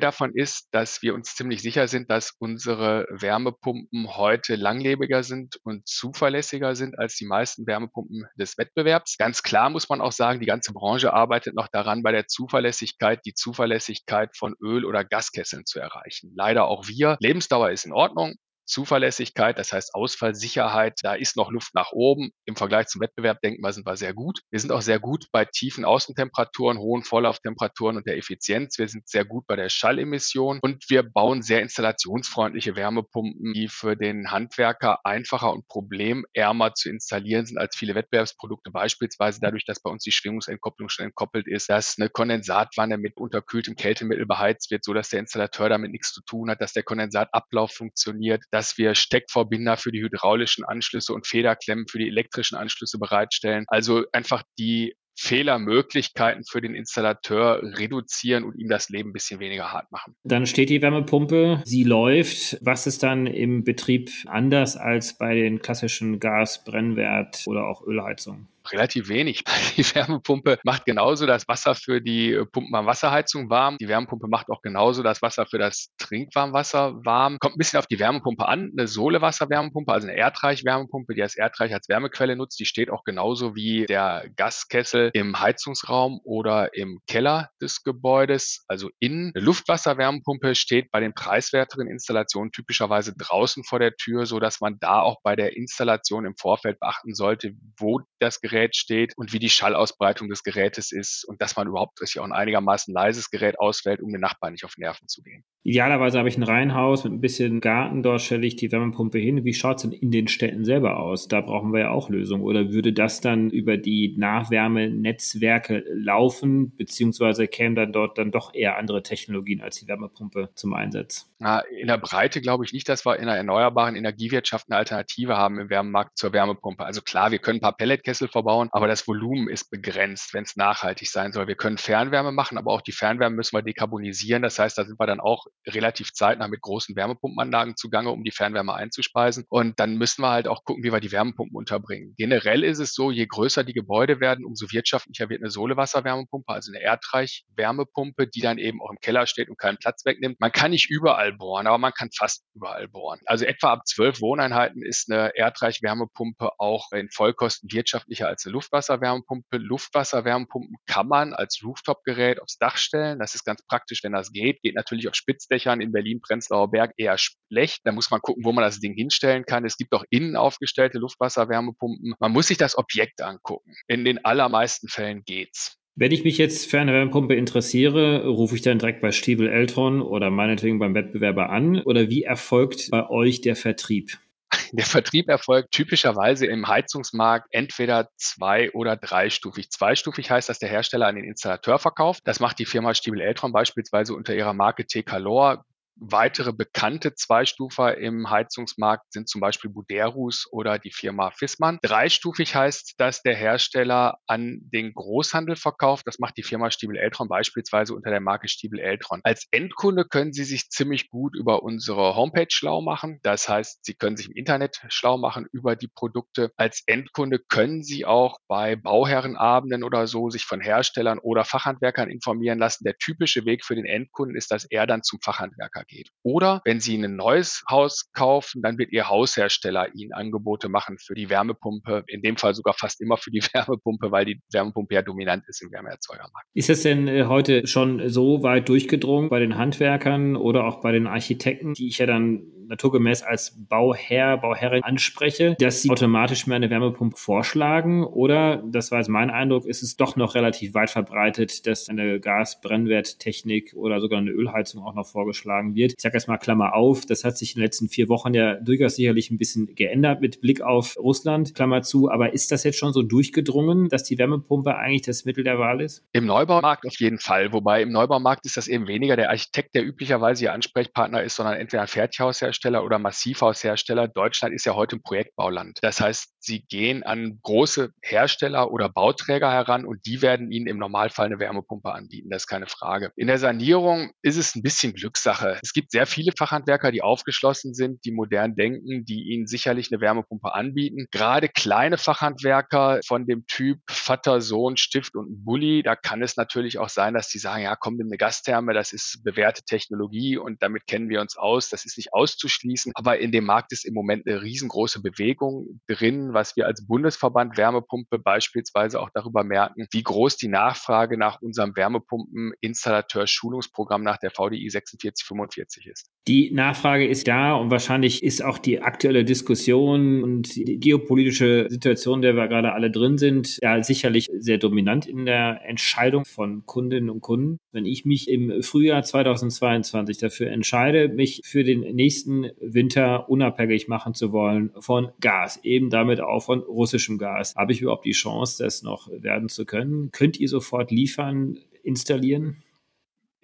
davon 0.00 0.32
ist, 0.34 0.68
dass 0.72 1.02
wir 1.02 1.14
uns 1.14 1.34
ziemlich 1.34 1.62
sicher 1.62 1.88
sind, 1.88 2.10
dass 2.10 2.32
unsere 2.38 3.06
Wärmepumpen 3.10 4.16
heute 4.16 4.56
langlebiger 4.56 5.22
sind 5.22 5.56
und 5.64 5.86
zuverlässiger 5.88 6.76
sind 6.76 6.98
als 6.98 7.16
die 7.16 7.26
meisten 7.26 7.66
Wärmepumpen 7.66 8.26
des 8.38 8.58
Wettbewerbs. 8.58 9.16
Ganz 9.16 9.42
klar 9.42 9.70
muss 9.70 9.88
man 9.88 10.00
auch 10.00 10.12
sagen, 10.12 10.40
die 10.40 10.46
ganze 10.46 10.72
Branche 10.72 11.12
arbeitet 11.12 11.54
noch 11.54 11.68
daran, 11.68 12.02
bei 12.02 12.12
der 12.12 12.26
Zuverlässigkeit 12.26 13.20
die 13.24 13.34
Zuverlässigkeit 13.34 14.36
von 14.36 14.54
Öl- 14.62 14.84
oder 14.84 15.04
Gaskesseln 15.04 15.64
zu 15.66 15.80
erreichen. 15.80 16.32
Leider 16.36 16.66
auch 16.66 16.86
wir. 16.88 17.16
Lebensdauer 17.20 17.70
ist 17.70 17.86
in 17.86 17.92
Ordnung. 17.92 18.34
Zuverlässigkeit, 18.66 19.58
das 19.58 19.72
heißt 19.72 19.94
Ausfallsicherheit, 19.94 20.98
da 21.02 21.14
ist 21.14 21.36
noch 21.36 21.50
Luft 21.50 21.74
nach 21.74 21.92
oben. 21.92 22.30
Im 22.44 22.56
Vergleich 22.56 22.86
zum 22.86 23.00
Wettbewerb 23.00 23.40
denken 23.40 23.62
wir, 23.62 23.72
sind 23.72 23.86
wir 23.86 23.96
sehr 23.96 24.14
gut. 24.14 24.40
Wir 24.50 24.60
sind 24.60 24.72
auch 24.72 24.82
sehr 24.82 24.98
gut 24.98 25.26
bei 25.32 25.44
tiefen 25.44 25.84
Außentemperaturen, 25.84 26.78
hohen 26.78 27.04
Vorlauftemperaturen 27.04 27.96
und 27.96 28.06
der 28.06 28.16
Effizienz. 28.16 28.78
Wir 28.78 28.88
sind 28.88 29.08
sehr 29.08 29.24
gut 29.24 29.46
bei 29.46 29.56
der 29.56 29.68
Schallemission 29.68 30.58
und 30.62 30.84
wir 30.88 31.02
bauen 31.02 31.42
sehr 31.42 31.60
installationsfreundliche 31.62 32.76
Wärmepumpen, 32.76 33.52
die 33.52 33.68
für 33.68 33.96
den 33.96 34.30
Handwerker 34.30 35.04
einfacher 35.04 35.52
und 35.52 35.66
problemärmer 35.68 36.74
zu 36.74 36.88
installieren 36.88 37.46
sind 37.46 37.58
als 37.58 37.76
viele 37.76 37.94
Wettbewerbsprodukte. 37.94 38.70
Beispielsweise 38.70 39.40
dadurch, 39.40 39.64
dass 39.64 39.80
bei 39.80 39.90
uns 39.90 40.02
die 40.04 40.12
Schwingungsentkopplung 40.12 40.88
schon 40.88 41.06
entkoppelt 41.06 41.46
ist, 41.46 41.68
dass 41.68 41.96
eine 41.98 42.08
Kondensatwanne 42.08 42.98
mit 42.98 43.16
unterkühltem 43.16 43.76
Kältemittel 43.76 44.26
beheizt 44.26 44.70
wird, 44.70 44.84
so 44.84 44.94
dass 44.94 45.10
der 45.10 45.20
Installateur 45.20 45.68
damit 45.68 45.90
nichts 45.90 46.12
zu 46.12 46.22
tun 46.22 46.50
hat, 46.50 46.60
dass 46.60 46.72
der 46.72 46.82
Kondensatablauf 46.82 47.72
funktioniert, 47.72 48.42
dass 48.54 48.78
wir 48.78 48.94
Steckvorbinder 48.94 49.76
für 49.76 49.90
die 49.90 50.00
hydraulischen 50.00 50.64
Anschlüsse 50.64 51.12
und 51.12 51.26
Federklemmen 51.26 51.88
für 51.88 51.98
die 51.98 52.06
elektrischen 52.06 52.54
Anschlüsse 52.54 53.00
bereitstellen. 53.00 53.64
Also 53.66 54.04
einfach 54.12 54.44
die 54.60 54.94
Fehlermöglichkeiten 55.18 56.44
für 56.48 56.60
den 56.60 56.76
Installateur 56.76 57.60
reduzieren 57.62 58.44
und 58.44 58.56
ihm 58.56 58.68
das 58.68 58.90
Leben 58.90 59.10
ein 59.10 59.12
bisschen 59.12 59.40
weniger 59.40 59.72
hart 59.72 59.90
machen. 59.90 60.14
Dann 60.22 60.46
steht 60.46 60.70
die 60.70 60.82
Wärmepumpe, 60.82 61.62
sie 61.64 61.82
läuft. 61.82 62.58
Was 62.60 62.86
ist 62.86 63.02
dann 63.02 63.26
im 63.26 63.64
Betrieb 63.64 64.10
anders 64.26 64.76
als 64.76 65.18
bei 65.18 65.34
den 65.34 65.60
klassischen 65.60 66.20
Gas-, 66.20 66.64
Brennwert- 66.64 67.42
oder 67.46 67.66
auch 67.66 67.84
Ölheizungen? 67.84 68.48
Relativ 68.72 69.08
wenig. 69.08 69.44
Die 69.76 69.84
Wärmepumpe 69.94 70.58
macht 70.64 70.86
genauso 70.86 71.26
das 71.26 71.48
Wasser 71.48 71.74
für 71.74 72.00
die 72.00 72.40
Pumpenwarmwasserheizung 72.52 73.50
warm. 73.50 73.76
Die 73.78 73.88
Wärmepumpe 73.88 74.28
macht 74.28 74.48
auch 74.48 74.62
genauso 74.62 75.02
das 75.02 75.20
Wasser 75.22 75.46
für 75.46 75.58
das 75.58 75.90
Trinkwarmwasser 75.98 77.04
warm. 77.04 77.38
Kommt 77.40 77.56
ein 77.56 77.58
bisschen 77.58 77.78
auf 77.78 77.86
die 77.86 77.98
Wärmepumpe 77.98 78.46
an. 78.46 78.72
Eine 78.76 78.86
Sohlewasserwärmepumpe, 78.86 79.92
also 79.92 80.06
eine 80.06 80.16
Erdreich-Wärmepumpe, 80.16 81.14
die 81.14 81.20
das 81.20 81.36
Erdreich 81.36 81.74
als 81.74 81.88
Wärmequelle 81.88 82.36
nutzt, 82.36 82.58
die 82.60 82.66
steht 82.66 82.90
auch 82.90 83.04
genauso 83.04 83.54
wie 83.54 83.86
der 83.86 84.28
Gaskessel 84.36 85.10
im 85.12 85.38
Heizungsraum 85.38 86.20
oder 86.24 86.74
im 86.74 87.00
Keller 87.06 87.50
des 87.60 87.82
Gebäudes. 87.82 88.64
Also 88.68 88.90
in 89.00 89.32
eine 89.34 89.44
Luftwasserwärmepumpe 89.44 90.54
steht 90.54 90.90
bei 90.90 91.00
den 91.00 91.14
preiswerteren 91.14 91.88
Installationen 91.88 92.52
typischerweise 92.52 93.14
draußen 93.16 93.64
vor 93.64 93.78
der 93.78 93.96
Tür, 93.96 94.26
so 94.26 94.40
man 94.60 94.78
da 94.78 95.00
auch 95.00 95.20
bei 95.22 95.36
der 95.36 95.56
Installation 95.56 96.26
im 96.26 96.36
Vorfeld 96.36 96.78
beachten 96.78 97.14
sollte, 97.14 97.54
wo 97.78 98.00
das 98.20 98.40
Gerät 98.40 98.53
Gerät 98.54 98.76
steht 98.76 99.16
und 99.16 99.32
wie 99.32 99.40
die 99.40 99.50
Schallausbreitung 99.50 100.28
des 100.28 100.44
Gerätes 100.44 100.92
ist 100.92 101.24
und 101.24 101.42
dass 101.42 101.56
man 101.56 101.66
überhaupt 101.66 101.98
sich 101.98 102.20
auch 102.20 102.24
ein 102.24 102.32
einigermaßen 102.32 102.94
leises 102.94 103.30
Gerät 103.30 103.58
auswählt, 103.58 104.00
um 104.00 104.12
den 104.12 104.20
Nachbarn 104.20 104.52
nicht 104.52 104.64
auf 104.64 104.76
Nerven 104.78 105.08
zu 105.08 105.22
gehen. 105.22 105.44
Idealerweise 105.64 106.18
habe 106.18 106.28
ich 106.28 106.36
ein 106.36 106.42
Reihenhaus 106.42 107.04
mit 107.04 107.14
ein 107.14 107.20
bisschen 107.20 107.60
Garten, 107.60 108.02
dort 108.02 108.20
stelle 108.20 108.46
ich 108.46 108.54
die 108.54 108.70
Wärmepumpe 108.70 109.18
hin. 109.18 109.44
Wie 109.44 109.54
schaut 109.54 109.76
es 109.76 109.82
denn 109.82 109.92
in 109.92 110.10
den 110.10 110.28
Städten 110.28 110.64
selber 110.64 111.00
aus? 111.00 111.26
Da 111.26 111.40
brauchen 111.40 111.72
wir 111.72 111.80
ja 111.80 111.90
auch 111.90 112.10
Lösungen. 112.10 112.44
Oder 112.44 112.70
würde 112.70 112.92
das 112.92 113.22
dann 113.22 113.48
über 113.48 113.78
die 113.78 114.14
Nachwärmenetzwerke 114.18 115.82
laufen, 115.94 116.76
beziehungsweise 116.76 117.48
kämen 117.48 117.76
dann 117.76 117.92
dort 117.92 118.18
dann 118.18 118.30
doch 118.30 118.54
eher 118.54 118.76
andere 118.76 119.02
Technologien 119.02 119.62
als 119.62 119.80
die 119.80 119.88
Wärmepumpe 119.88 120.50
zum 120.54 120.74
Einsatz? 120.74 121.32
Na, 121.38 121.60
in 121.60 121.88
der 121.88 121.98
Breite 121.98 122.42
glaube 122.42 122.66
ich 122.66 122.74
nicht, 122.74 122.88
dass 122.88 123.06
wir 123.06 123.18
in 123.18 123.26
der 123.26 123.36
erneuerbaren 123.36 123.96
Energiewirtschaft 123.96 124.66
eine 124.68 124.76
Alternative 124.76 125.38
haben 125.38 125.58
im 125.58 125.70
Wärmemarkt 125.70 126.18
zur 126.18 126.34
Wärmepumpe. 126.34 126.84
Also 126.84 127.00
klar, 127.00 127.30
wir 127.30 127.38
können 127.38 127.58
ein 127.58 127.62
paar 127.62 127.76
Pelletkessel 127.76 128.28
verbauen, 128.28 128.43
aber 128.72 128.86
das 128.86 129.06
Volumen 129.06 129.48
ist 129.48 129.70
begrenzt, 129.70 130.34
wenn 130.34 130.44
es 130.44 130.56
nachhaltig 130.56 131.10
sein 131.10 131.32
soll. 131.32 131.46
Wir 131.46 131.56
können 131.56 131.78
Fernwärme 131.78 132.32
machen, 132.32 132.58
aber 132.58 132.72
auch 132.72 132.82
die 132.82 132.92
Fernwärme 132.92 133.36
müssen 133.36 133.56
wir 133.56 133.62
dekarbonisieren. 133.62 134.42
Das 134.42 134.58
heißt, 134.58 134.76
da 134.78 134.84
sind 134.84 134.98
wir 134.98 135.06
dann 135.06 135.20
auch 135.20 135.46
relativ 135.66 136.12
zeitnah 136.12 136.48
mit 136.48 136.60
großen 136.60 136.94
Wärmepumpenanlagen 136.96 137.76
zugange, 137.76 138.10
um 138.10 138.24
die 138.24 138.30
Fernwärme 138.30 138.74
einzuspeisen. 138.74 139.44
Und 139.48 139.80
dann 139.80 139.96
müssen 139.96 140.22
wir 140.22 140.30
halt 140.30 140.48
auch 140.48 140.64
gucken, 140.64 140.84
wie 140.84 140.92
wir 140.92 141.00
die 141.00 141.12
Wärmepumpen 141.12 141.56
unterbringen. 141.56 142.14
Generell 142.16 142.64
ist 142.64 142.78
es 142.78 142.94
so, 142.94 143.10
je 143.10 143.26
größer 143.26 143.64
die 143.64 143.72
Gebäude 143.72 144.20
werden, 144.20 144.44
umso 144.44 144.70
wirtschaftlicher 144.70 145.28
wird 145.28 145.42
eine 145.42 145.50
Sohlewasserwärmepumpe, 145.50 146.52
also 146.52 146.72
eine 146.72 146.82
Erdreich-Wärmepumpe, 146.82 148.26
die 148.26 148.40
dann 148.40 148.58
eben 148.58 148.80
auch 148.82 148.90
im 148.90 148.98
Keller 149.00 149.26
steht 149.26 149.48
und 149.48 149.58
keinen 149.58 149.78
Platz 149.78 150.04
wegnimmt. 150.04 150.40
Man 150.40 150.52
kann 150.52 150.70
nicht 150.70 150.90
überall 150.90 151.32
bohren, 151.32 151.66
aber 151.66 151.78
man 151.78 151.92
kann 151.92 152.10
fast 152.16 152.44
überall 152.54 152.88
bohren. 152.88 153.20
Also 153.26 153.44
etwa 153.44 153.72
ab 153.72 153.86
zwölf 153.86 154.20
Wohneinheiten 154.20 154.82
ist 154.82 155.10
eine 155.10 155.34
Erdreich-Wärmepumpe 155.34 156.50
auch 156.58 156.92
in 156.92 157.08
Vollkosten 157.10 157.70
wirtschaftlicher 157.72 158.28
als 158.34 158.44
eine 158.44 158.52
Luftwasserwärmepumpe. 158.52 159.58
Luftwasserwärmepumpen 159.58 160.76
kann 160.86 161.06
man 161.06 161.32
als 161.32 161.60
Rooftop-Gerät 161.64 162.42
aufs 162.42 162.58
Dach 162.58 162.76
stellen. 162.76 163.20
Das 163.20 163.34
ist 163.34 163.44
ganz 163.44 163.64
praktisch, 163.66 164.02
wenn 164.02 164.12
das 164.12 164.32
geht. 164.32 164.60
Geht 164.62 164.74
natürlich 164.74 165.08
auf 165.08 165.14
Spitz 165.14 165.46
Dächern 165.46 165.80
in 165.80 165.92
Berlin, 165.92 166.20
Prenzlauer 166.20 166.70
Berg 166.70 166.92
eher 166.96 167.16
schlecht. 167.16 167.82
Da 167.84 167.92
muss 167.92 168.10
man 168.10 168.20
gucken, 168.20 168.44
wo 168.44 168.52
man 168.52 168.64
das 168.64 168.80
Ding 168.80 168.94
hinstellen 168.94 169.44
kann. 169.44 169.64
Es 169.64 169.76
gibt 169.76 169.92
auch 169.92 170.04
innen 170.10 170.36
aufgestellte 170.36 170.98
Luftwasserwärmepumpen. 170.98 172.14
Man 172.18 172.32
muss 172.32 172.48
sich 172.48 172.58
das 172.58 172.76
Objekt 172.76 173.22
angucken. 173.22 173.74
In 173.86 174.04
den 174.04 174.24
allermeisten 174.24 174.88
Fällen 174.88 175.22
geht's. 175.24 175.78
Wenn 175.96 176.10
ich 176.10 176.24
mich 176.24 176.38
jetzt 176.38 176.68
für 176.68 176.80
eine 176.80 176.92
Wärmepumpe 176.92 177.36
interessiere, 177.36 178.26
rufe 178.26 178.56
ich 178.56 178.62
dann 178.62 178.80
direkt 178.80 179.00
bei 179.00 179.12
Stiebel 179.12 179.48
Eltron 179.48 180.02
oder 180.02 180.28
meinetwegen 180.28 180.80
beim 180.80 180.92
Wettbewerber 180.92 181.50
an? 181.50 181.80
Oder 181.82 182.10
wie 182.10 182.24
erfolgt 182.24 182.90
bei 182.90 183.08
euch 183.08 183.42
der 183.42 183.54
Vertrieb? 183.54 184.18
Der 184.72 184.84
Vertrieb 184.84 185.28
erfolgt 185.28 185.72
typischerweise 185.72 186.46
im 186.46 186.66
Heizungsmarkt 186.68 187.48
entweder 187.50 188.08
zwei- 188.16 188.70
oder 188.72 188.96
dreistufig. 188.96 189.70
Zweistufig 189.70 190.30
heißt, 190.30 190.48
dass 190.48 190.58
der 190.58 190.68
Hersteller 190.68 191.06
an 191.06 191.16
den 191.16 191.24
Installateur 191.24 191.78
verkauft. 191.78 192.22
Das 192.24 192.40
macht 192.40 192.58
die 192.58 192.66
Firma 192.66 192.94
Stiebel 192.94 193.20
Eltron 193.20 193.52
beispielsweise 193.52 194.14
unter 194.14 194.34
ihrer 194.34 194.54
Marke 194.54 194.86
T-Calor. 194.86 195.64
Weitere 195.96 196.52
bekannte 196.52 197.14
Zweistufer 197.14 197.96
im 197.96 198.28
Heizungsmarkt 198.28 199.12
sind 199.12 199.28
zum 199.28 199.40
Beispiel 199.40 199.70
Buderus 199.70 200.46
oder 200.50 200.78
die 200.78 200.90
Firma 200.90 201.30
Fissmann. 201.30 201.78
Dreistufig 201.82 202.54
heißt, 202.54 202.94
dass 202.98 203.22
der 203.22 203.36
Hersteller 203.36 204.18
an 204.26 204.58
den 204.72 204.92
Großhandel 204.92 205.54
verkauft. 205.54 206.06
Das 206.06 206.18
macht 206.18 206.36
die 206.36 206.42
Firma 206.42 206.70
Stiebel 206.70 206.96
Eltron 206.96 207.28
beispielsweise 207.28 207.94
unter 207.94 208.10
der 208.10 208.20
Marke 208.20 208.48
Stiebel 208.48 208.80
Eltron. 208.80 209.20
Als 209.22 209.46
Endkunde 209.52 210.04
können 210.04 210.32
Sie 210.32 210.44
sich 210.44 210.68
ziemlich 210.68 211.08
gut 211.08 211.36
über 211.36 211.62
unsere 211.62 212.16
Homepage 212.16 212.50
schlau 212.50 212.80
machen. 212.80 213.20
Das 213.22 213.48
heißt, 213.48 213.84
Sie 213.84 213.94
können 213.94 214.16
sich 214.16 214.26
im 214.26 214.34
Internet 214.34 214.82
schlau 214.88 215.16
machen 215.16 215.46
über 215.52 215.76
die 215.76 215.88
Produkte. 215.88 216.50
Als 216.56 216.82
Endkunde 216.86 217.38
können 217.38 217.84
Sie 217.84 218.04
auch 218.04 218.38
bei 218.48 218.74
Bauherrenabenden 218.74 219.84
oder 219.84 220.08
so 220.08 220.28
sich 220.28 220.44
von 220.44 220.60
Herstellern 220.60 221.20
oder 221.20 221.44
Fachhandwerkern 221.44 222.10
informieren 222.10 222.58
lassen. 222.58 222.84
Der 222.84 222.98
typische 222.98 223.44
Weg 223.44 223.64
für 223.64 223.76
den 223.76 223.86
Endkunden 223.86 224.36
ist, 224.36 224.50
dass 224.50 224.64
er 224.64 224.86
dann 224.86 225.04
zum 225.04 225.20
Fachhandwerker 225.20 225.83
geht. 225.86 226.10
Oder 226.22 226.60
wenn 226.64 226.80
Sie 226.80 226.96
ein 226.96 227.16
neues 227.16 227.62
Haus 227.70 228.10
kaufen, 228.12 228.62
dann 228.62 228.78
wird 228.78 228.92
Ihr 228.92 229.08
Haushersteller 229.08 229.94
Ihnen 229.94 230.12
Angebote 230.12 230.68
machen 230.68 230.96
für 230.98 231.14
die 231.14 231.30
Wärmepumpe, 231.30 232.04
in 232.06 232.22
dem 232.22 232.36
Fall 232.36 232.54
sogar 232.54 232.74
fast 232.74 233.00
immer 233.00 233.16
für 233.16 233.30
die 233.30 233.42
Wärmepumpe, 233.52 234.10
weil 234.10 234.24
die 234.24 234.40
Wärmepumpe 234.52 234.94
ja 234.94 235.02
dominant 235.02 235.44
ist 235.48 235.62
im 235.62 235.70
Wärmeerzeugermarkt. 235.70 236.48
Ist 236.54 236.70
es 236.70 236.82
denn 236.82 237.08
äh, 237.08 237.24
heute 237.24 237.66
schon 237.66 238.08
so 238.08 238.42
weit 238.42 238.68
durchgedrungen 238.68 239.28
bei 239.28 239.40
den 239.40 239.56
Handwerkern 239.56 240.36
oder 240.36 240.64
auch 240.64 240.80
bei 240.80 240.92
den 240.92 241.06
Architekten, 241.06 241.74
die 241.74 241.88
ich 241.88 241.98
ja 241.98 242.06
dann 242.06 242.42
naturgemäß 242.68 243.22
als 243.22 243.54
Bauherr, 243.68 244.38
Bauherrin 244.38 244.82
anspreche, 244.82 245.56
dass 245.58 245.82
sie 245.82 245.90
automatisch 245.90 246.46
mir 246.46 246.54
eine 246.54 246.70
Wärmepumpe 246.70 247.16
vorschlagen? 247.16 248.04
Oder, 248.04 248.62
das 248.66 248.90
war 248.90 248.98
jetzt 248.98 249.08
mein 249.08 249.30
Eindruck, 249.30 249.66
ist 249.66 249.82
es 249.82 249.96
doch 249.96 250.16
noch 250.16 250.34
relativ 250.34 250.74
weit 250.74 250.90
verbreitet, 250.90 251.66
dass 251.66 251.88
eine 251.88 252.20
Gasbrennwerttechnik 252.20 253.74
oder 253.76 254.00
sogar 254.00 254.18
eine 254.18 254.30
Ölheizung 254.30 254.82
auch 254.82 254.94
noch 254.94 255.06
vorgeschlagen 255.06 255.74
wird? 255.74 255.94
Ich 255.96 256.02
sage 256.02 256.16
jetzt 256.16 256.28
mal 256.28 256.38
Klammer 256.38 256.74
auf, 256.74 257.06
das 257.06 257.24
hat 257.24 257.38
sich 257.38 257.54
in 257.54 257.60
den 257.60 257.64
letzten 257.64 257.88
vier 257.88 258.08
Wochen 258.08 258.34
ja 258.34 258.54
durchaus 258.54 258.96
sicherlich 258.96 259.30
ein 259.30 259.38
bisschen 259.38 259.74
geändert 259.74 260.20
mit 260.20 260.40
Blick 260.40 260.60
auf 260.62 260.96
Russland, 260.96 261.54
Klammer 261.54 261.82
zu. 261.82 262.10
Aber 262.10 262.32
ist 262.32 262.50
das 262.52 262.64
jetzt 262.64 262.78
schon 262.78 262.92
so 262.92 263.02
durchgedrungen, 263.02 263.88
dass 263.88 264.04
die 264.04 264.18
Wärmepumpe 264.18 264.76
eigentlich 264.76 265.02
das 265.02 265.24
Mittel 265.24 265.44
der 265.44 265.58
Wahl 265.58 265.80
ist? 265.80 266.04
Im 266.12 266.26
Neubaumarkt 266.26 266.86
auf 266.86 266.98
jeden 266.98 267.18
Fall. 267.18 267.52
Wobei 267.52 267.82
im 267.82 267.90
Neubaumarkt 267.90 268.46
ist 268.46 268.56
das 268.56 268.68
eben 268.68 268.88
weniger 268.88 269.16
der 269.16 269.30
Architekt, 269.30 269.74
der 269.74 269.86
üblicherweise 269.86 270.44
Ihr 270.44 270.52
Ansprechpartner 270.52 271.22
ist, 271.22 271.36
sondern 271.36 271.56
entweder 271.56 271.82
ein 271.82 271.88
Fertighaushersteller 271.88 272.53
oder 272.64 272.98
Massivhaushersteller. 272.98 274.08
Deutschland 274.08 274.54
ist 274.54 274.66
ja 274.66 274.74
heute 274.74 274.96
ein 274.96 275.02
Projektbauland. 275.02 275.78
Das 275.82 276.00
heißt, 276.00 276.34
Sie 276.38 276.60
gehen 276.66 277.02
an 277.02 277.38
große 277.42 277.90
Hersteller 278.02 278.70
oder 278.70 278.88
Bauträger 278.88 279.50
heran 279.50 279.86
und 279.86 280.04
die 280.06 280.22
werden 280.22 280.50
Ihnen 280.50 280.66
im 280.66 280.78
Normalfall 280.78 281.26
eine 281.26 281.38
Wärmepumpe 281.38 281.92
anbieten. 281.92 282.28
Das 282.30 282.42
ist 282.42 282.46
keine 282.46 282.66
Frage. 282.66 283.10
In 283.16 283.26
der 283.26 283.38
Sanierung 283.38 284.12
ist 284.22 284.36
es 284.36 284.54
ein 284.54 284.62
bisschen 284.62 284.92
Glückssache. 284.92 285.58
Es 285.62 285.72
gibt 285.72 285.90
sehr 285.90 286.06
viele 286.06 286.32
Fachhandwerker, 286.36 286.92
die 286.92 287.02
aufgeschlossen 287.02 287.74
sind, 287.74 288.04
die 288.04 288.12
modern 288.12 288.54
denken, 288.54 289.04
die 289.04 289.22
Ihnen 289.32 289.46
sicherlich 289.46 289.90
eine 289.90 290.00
Wärmepumpe 290.00 290.54
anbieten. 290.54 291.06
Gerade 291.10 291.48
kleine 291.48 291.98
Fachhandwerker 291.98 293.00
von 293.06 293.26
dem 293.26 293.46
Typ 293.46 293.78
Vater, 293.88 294.40
Sohn, 294.40 294.76
Stift 294.76 295.16
und 295.16 295.44
Bulli, 295.44 295.82
da 295.82 295.96
kann 295.96 296.22
es 296.22 296.36
natürlich 296.36 296.78
auch 296.78 296.88
sein, 296.88 297.14
dass 297.14 297.28
die 297.28 297.38
sagen, 297.38 297.62
ja, 297.62 297.76
komm, 297.76 297.96
nimm 297.96 298.08
eine 298.08 298.18
Gastherme, 298.18 298.74
das 298.74 298.92
ist 298.92 299.22
bewährte 299.24 299.62
Technologie 299.64 300.36
und 300.36 300.62
damit 300.62 300.86
kennen 300.86 301.08
wir 301.08 301.20
uns 301.20 301.36
aus. 301.36 301.68
Das 301.70 301.84
ist 301.84 301.96
nicht 301.96 302.12
auszuschließen. 302.44 302.92
Aber 302.94 303.18
in 303.18 303.32
dem 303.32 303.44
Markt 303.44 303.72
ist 303.72 303.84
im 303.84 303.94
Moment 303.94 304.24
eine 304.26 304.42
riesengroße 304.42 305.02
Bewegung 305.02 305.80
drin, 305.86 306.34
was 306.34 306.56
wir 306.56 306.66
als 306.66 306.86
Bundesverband 306.86 307.56
Wärmepumpe 307.56 308.18
beispielsweise 308.18 309.00
auch 309.00 309.08
darüber 309.12 309.44
merken, 309.44 309.86
wie 309.90 310.02
groß 310.02 310.36
die 310.36 310.48
Nachfrage 310.48 311.16
nach 311.18 311.40
unserem 311.40 311.76
Wärmepumpen-Installateur-Schulungsprogramm 311.76 314.02
nach 314.02 314.18
der 314.18 314.30
VDI 314.30 314.70
4645 314.70 315.86
ist. 315.86 316.10
Die 316.26 316.50
Nachfrage 316.50 317.06
ist 317.06 317.28
da 317.28 317.54
und 317.54 317.70
wahrscheinlich 317.70 318.22
ist 318.22 318.42
auch 318.42 318.56
die 318.56 318.80
aktuelle 318.80 319.26
Diskussion 319.26 320.22
und 320.24 320.56
die 320.56 320.80
geopolitische 320.80 321.66
Situation, 321.68 322.20
in 322.20 322.22
der 322.22 322.34
wir 322.34 322.48
gerade 322.48 322.72
alle 322.72 322.90
drin 322.90 323.18
sind, 323.18 323.58
ja 323.60 323.82
sicherlich 323.82 324.30
sehr 324.38 324.56
dominant 324.56 325.04
in 325.04 325.26
der 325.26 325.60
Entscheidung 325.66 326.24
von 326.24 326.64
Kundinnen 326.64 327.10
und 327.10 327.20
Kunden. 327.20 327.58
Wenn 327.72 327.84
ich 327.84 328.06
mich 328.06 328.30
im 328.30 328.62
Frühjahr 328.62 329.02
2022 329.02 330.16
dafür 330.16 330.50
entscheide, 330.50 331.10
mich 331.10 331.42
für 331.44 331.62
den 331.62 331.80
nächsten 331.94 332.46
Winter 332.58 333.28
unabhängig 333.28 333.88
machen 333.88 334.14
zu 334.14 334.32
wollen 334.32 334.70
von 334.78 335.08
Gas, 335.20 335.60
eben 335.62 335.90
damit 335.90 336.22
auch 336.22 336.44
von 336.44 336.60
russischem 336.60 337.18
Gas, 337.18 337.54
habe 337.54 337.72
ich 337.72 337.82
überhaupt 337.82 338.06
die 338.06 338.12
Chance, 338.12 338.64
das 338.64 338.82
noch 338.82 339.10
werden 339.10 339.50
zu 339.50 339.66
können? 339.66 340.08
Könnt 340.10 340.40
ihr 340.40 340.48
sofort 340.48 340.90
liefern, 340.90 341.58
installieren? 341.82 342.62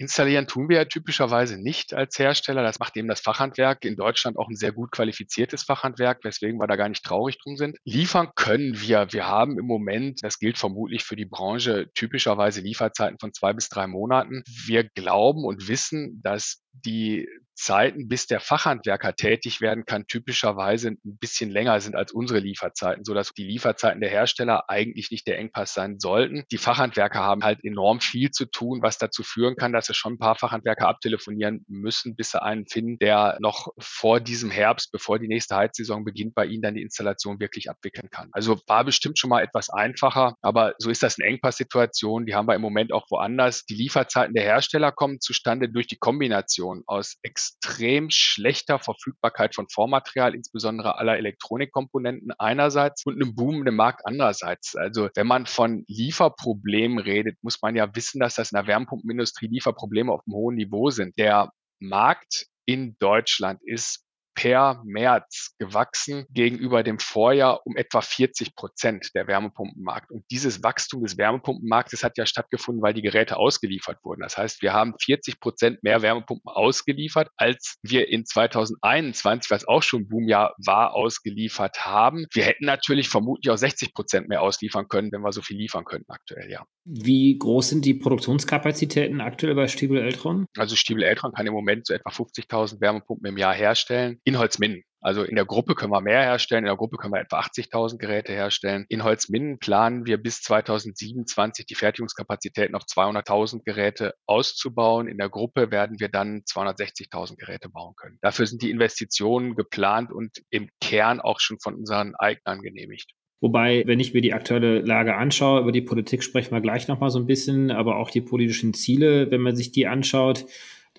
Installieren 0.00 0.46
tun 0.46 0.70
wir 0.70 0.78
ja 0.78 0.84
typischerweise 0.86 1.58
nicht 1.58 1.92
als 1.92 2.18
Hersteller. 2.18 2.62
Das 2.62 2.78
macht 2.78 2.96
eben 2.96 3.06
das 3.06 3.20
Fachhandwerk. 3.20 3.84
In 3.84 3.96
Deutschland 3.96 4.38
auch 4.38 4.48
ein 4.48 4.56
sehr 4.56 4.72
gut 4.72 4.92
qualifiziertes 4.92 5.62
Fachhandwerk, 5.62 6.24
weswegen 6.24 6.58
wir 6.58 6.66
da 6.66 6.76
gar 6.76 6.88
nicht 6.88 7.04
traurig 7.04 7.36
drum 7.36 7.58
sind. 7.58 7.76
Liefern 7.84 8.30
können 8.34 8.80
wir. 8.80 9.08
Wir 9.10 9.26
haben 9.26 9.58
im 9.58 9.66
Moment, 9.66 10.20
das 10.22 10.38
gilt 10.38 10.56
vermutlich 10.56 11.04
für 11.04 11.16
die 11.16 11.26
Branche, 11.26 11.90
typischerweise 11.94 12.62
Lieferzeiten 12.62 13.18
von 13.18 13.34
zwei 13.34 13.52
bis 13.52 13.68
drei 13.68 13.86
Monaten. 13.86 14.42
Wir 14.64 14.84
glauben 14.84 15.44
und 15.44 15.68
wissen, 15.68 16.22
dass 16.22 16.62
die 16.72 17.28
Zeiten, 17.60 18.08
bis 18.08 18.26
der 18.26 18.40
Fachhandwerker 18.40 19.14
tätig 19.14 19.60
werden 19.60 19.84
kann, 19.84 20.06
typischerweise 20.06 20.88
ein 20.88 21.18
bisschen 21.18 21.50
länger 21.50 21.80
sind 21.80 21.94
als 21.94 22.10
unsere 22.12 22.40
Lieferzeiten, 22.40 23.04
sodass 23.04 23.32
die 23.32 23.44
Lieferzeiten 23.44 24.00
der 24.00 24.10
Hersteller 24.10 24.64
eigentlich 24.68 25.10
nicht 25.10 25.26
der 25.26 25.38
Engpass 25.38 25.74
sein 25.74 26.00
sollten. 26.00 26.44
Die 26.50 26.58
Fachhandwerker 26.58 27.20
haben 27.20 27.44
halt 27.44 27.62
enorm 27.62 28.00
viel 28.00 28.30
zu 28.30 28.46
tun, 28.46 28.80
was 28.82 28.98
dazu 28.98 29.22
führen 29.22 29.56
kann, 29.56 29.72
dass 29.72 29.86
sie 29.86 29.94
schon 29.94 30.14
ein 30.14 30.18
paar 30.18 30.36
Fachhandwerker 30.36 30.88
abtelefonieren 30.88 31.64
müssen, 31.68 32.16
bis 32.16 32.30
sie 32.30 32.42
einen 32.42 32.66
finden, 32.66 32.98
der 32.98 33.36
noch 33.40 33.68
vor 33.78 34.20
diesem 34.20 34.50
Herbst, 34.50 34.90
bevor 34.90 35.18
die 35.18 35.28
nächste 35.28 35.56
Heizsaison 35.56 36.04
beginnt, 36.04 36.34
bei 36.34 36.46
ihnen 36.46 36.62
dann 36.62 36.74
die 36.74 36.82
Installation 36.82 37.40
wirklich 37.40 37.68
abwickeln 37.68 38.08
kann. 38.10 38.30
Also 38.32 38.58
war 38.66 38.84
bestimmt 38.84 39.18
schon 39.18 39.30
mal 39.30 39.42
etwas 39.42 39.68
einfacher, 39.68 40.34
aber 40.40 40.74
so 40.78 40.88
ist 40.90 41.02
das 41.02 41.18
eine 41.18 41.28
Engpasssituation. 41.28 42.24
Die 42.24 42.34
haben 42.34 42.48
wir 42.48 42.54
im 42.54 42.62
Moment 42.62 42.92
auch 42.92 43.06
woanders. 43.10 43.64
Die 43.66 43.74
Lieferzeiten 43.74 44.34
der 44.34 44.44
Hersteller 44.44 44.92
kommen 44.92 45.20
zustande 45.20 45.68
durch 45.68 45.86
die 45.86 45.98
Kombination 45.98 46.82
aus 46.86 47.18
extrem 47.60 48.10
schlechter 48.10 48.78
Verfügbarkeit 48.78 49.54
von 49.54 49.68
Vormaterial, 49.68 50.34
insbesondere 50.34 50.98
aller 50.98 51.16
Elektronikkomponenten 51.18 52.32
einerseits 52.38 53.04
und 53.06 53.14
einem 53.14 53.34
boomenden 53.34 53.76
Markt 53.76 54.02
andererseits. 54.04 54.76
Also 54.76 55.08
wenn 55.14 55.26
man 55.26 55.46
von 55.46 55.84
Lieferproblemen 55.86 56.98
redet, 56.98 57.36
muss 57.42 57.60
man 57.62 57.76
ja 57.76 57.94
wissen, 57.94 58.20
dass 58.20 58.34
das 58.34 58.52
in 58.52 58.56
der 58.56 58.66
Wärmepumpenindustrie 58.66 59.48
Lieferprobleme 59.48 60.12
auf 60.12 60.22
einem 60.26 60.34
hohen 60.34 60.56
Niveau 60.56 60.90
sind. 60.90 61.18
Der 61.18 61.50
Markt 61.80 62.46
in 62.66 62.96
Deutschland 62.98 63.60
ist 63.64 64.04
per 64.34 64.82
März 64.84 65.54
gewachsen 65.58 66.26
gegenüber 66.30 66.82
dem 66.82 66.98
Vorjahr 66.98 67.60
um 67.64 67.76
etwa 67.76 68.00
40 68.00 68.54
Prozent 68.54 69.10
der 69.14 69.26
Wärmepumpenmarkt. 69.26 70.10
Und 70.10 70.24
dieses 70.30 70.62
Wachstum 70.62 71.02
des 71.02 71.18
Wärmepumpenmarktes 71.18 72.04
hat 72.04 72.18
ja 72.18 72.26
stattgefunden, 72.26 72.82
weil 72.82 72.94
die 72.94 73.02
Geräte 73.02 73.36
ausgeliefert 73.36 73.98
wurden. 74.02 74.22
Das 74.22 74.36
heißt, 74.36 74.62
wir 74.62 74.72
haben 74.72 74.94
40 75.00 75.40
Prozent 75.40 75.82
mehr 75.82 76.02
Wärmepumpen 76.02 76.50
ausgeliefert, 76.52 77.28
als 77.36 77.76
wir 77.82 78.08
in 78.08 78.24
2021, 78.24 79.50
was 79.50 79.66
auch 79.66 79.82
schon 79.82 80.08
Boomjahr 80.08 80.54
war, 80.58 80.94
ausgeliefert 80.94 81.84
haben. 81.84 82.26
Wir 82.32 82.44
hätten 82.44 82.64
natürlich 82.64 83.08
vermutlich 83.08 83.50
auch 83.50 83.58
60 83.58 83.94
Prozent 83.94 84.28
mehr 84.28 84.42
ausliefern 84.42 84.88
können, 84.88 85.12
wenn 85.12 85.22
wir 85.22 85.32
so 85.32 85.42
viel 85.42 85.56
liefern 85.56 85.84
könnten 85.84 86.10
aktuell, 86.10 86.50
ja. 86.50 86.64
Wie 86.84 87.38
groß 87.38 87.68
sind 87.68 87.84
die 87.84 87.94
Produktionskapazitäten 87.94 89.20
aktuell 89.20 89.54
bei 89.54 89.68
Stiebel 89.68 89.98
Eltron? 89.98 90.46
Also 90.56 90.76
Stiebel 90.76 91.04
Eltron 91.04 91.32
kann 91.32 91.46
im 91.46 91.52
Moment 91.52 91.86
so 91.86 91.94
etwa 91.94 92.10
50.000 92.10 92.80
Wärmepumpen 92.80 93.28
im 93.28 93.36
Jahr 93.36 93.54
herstellen. 93.54 94.18
In 94.30 94.38
Holzminden. 94.38 94.84
Also 95.00 95.24
in 95.24 95.34
der 95.34 95.44
Gruppe 95.44 95.74
können 95.74 95.90
wir 95.90 96.00
mehr 96.00 96.22
herstellen, 96.22 96.62
in 96.62 96.68
der 96.68 96.76
Gruppe 96.76 96.98
können 96.98 97.12
wir 97.12 97.20
etwa 97.20 97.40
80.000 97.40 97.98
Geräte 97.98 98.32
herstellen. 98.32 98.86
In 98.88 99.02
Holzminden 99.02 99.58
planen 99.58 100.06
wir 100.06 100.18
bis 100.18 100.40
2027 100.42 101.66
die 101.66 101.74
Fertigungskapazitäten 101.74 102.76
auf 102.76 102.84
200.000 102.84 103.64
Geräte 103.64 104.14
auszubauen. 104.26 105.08
In 105.08 105.18
der 105.18 105.30
Gruppe 105.30 105.72
werden 105.72 105.98
wir 105.98 106.10
dann 106.10 106.42
260.000 106.42 107.38
Geräte 107.38 107.68
bauen 107.70 107.94
können. 107.96 108.18
Dafür 108.20 108.46
sind 108.46 108.62
die 108.62 108.70
Investitionen 108.70 109.56
geplant 109.56 110.12
und 110.12 110.30
im 110.50 110.68
Kern 110.80 111.20
auch 111.20 111.40
schon 111.40 111.58
von 111.58 111.74
unseren 111.74 112.14
Eignern 112.14 112.62
genehmigt. 112.62 113.10
Wobei, 113.40 113.82
wenn 113.86 113.98
ich 113.98 114.14
mir 114.14 114.20
die 114.20 114.32
aktuelle 114.32 114.78
Lage 114.78 115.16
anschaue, 115.16 115.62
über 115.62 115.72
die 115.72 115.82
Politik 115.82 116.22
sprechen 116.22 116.52
wir 116.52 116.60
gleich 116.60 116.86
nochmal 116.86 117.10
so 117.10 117.18
ein 117.18 117.26
bisschen, 117.26 117.72
aber 117.72 117.96
auch 117.96 118.10
die 118.10 118.20
politischen 118.20 118.74
Ziele, 118.74 119.32
wenn 119.32 119.40
man 119.40 119.56
sich 119.56 119.72
die 119.72 119.88
anschaut, 119.88 120.46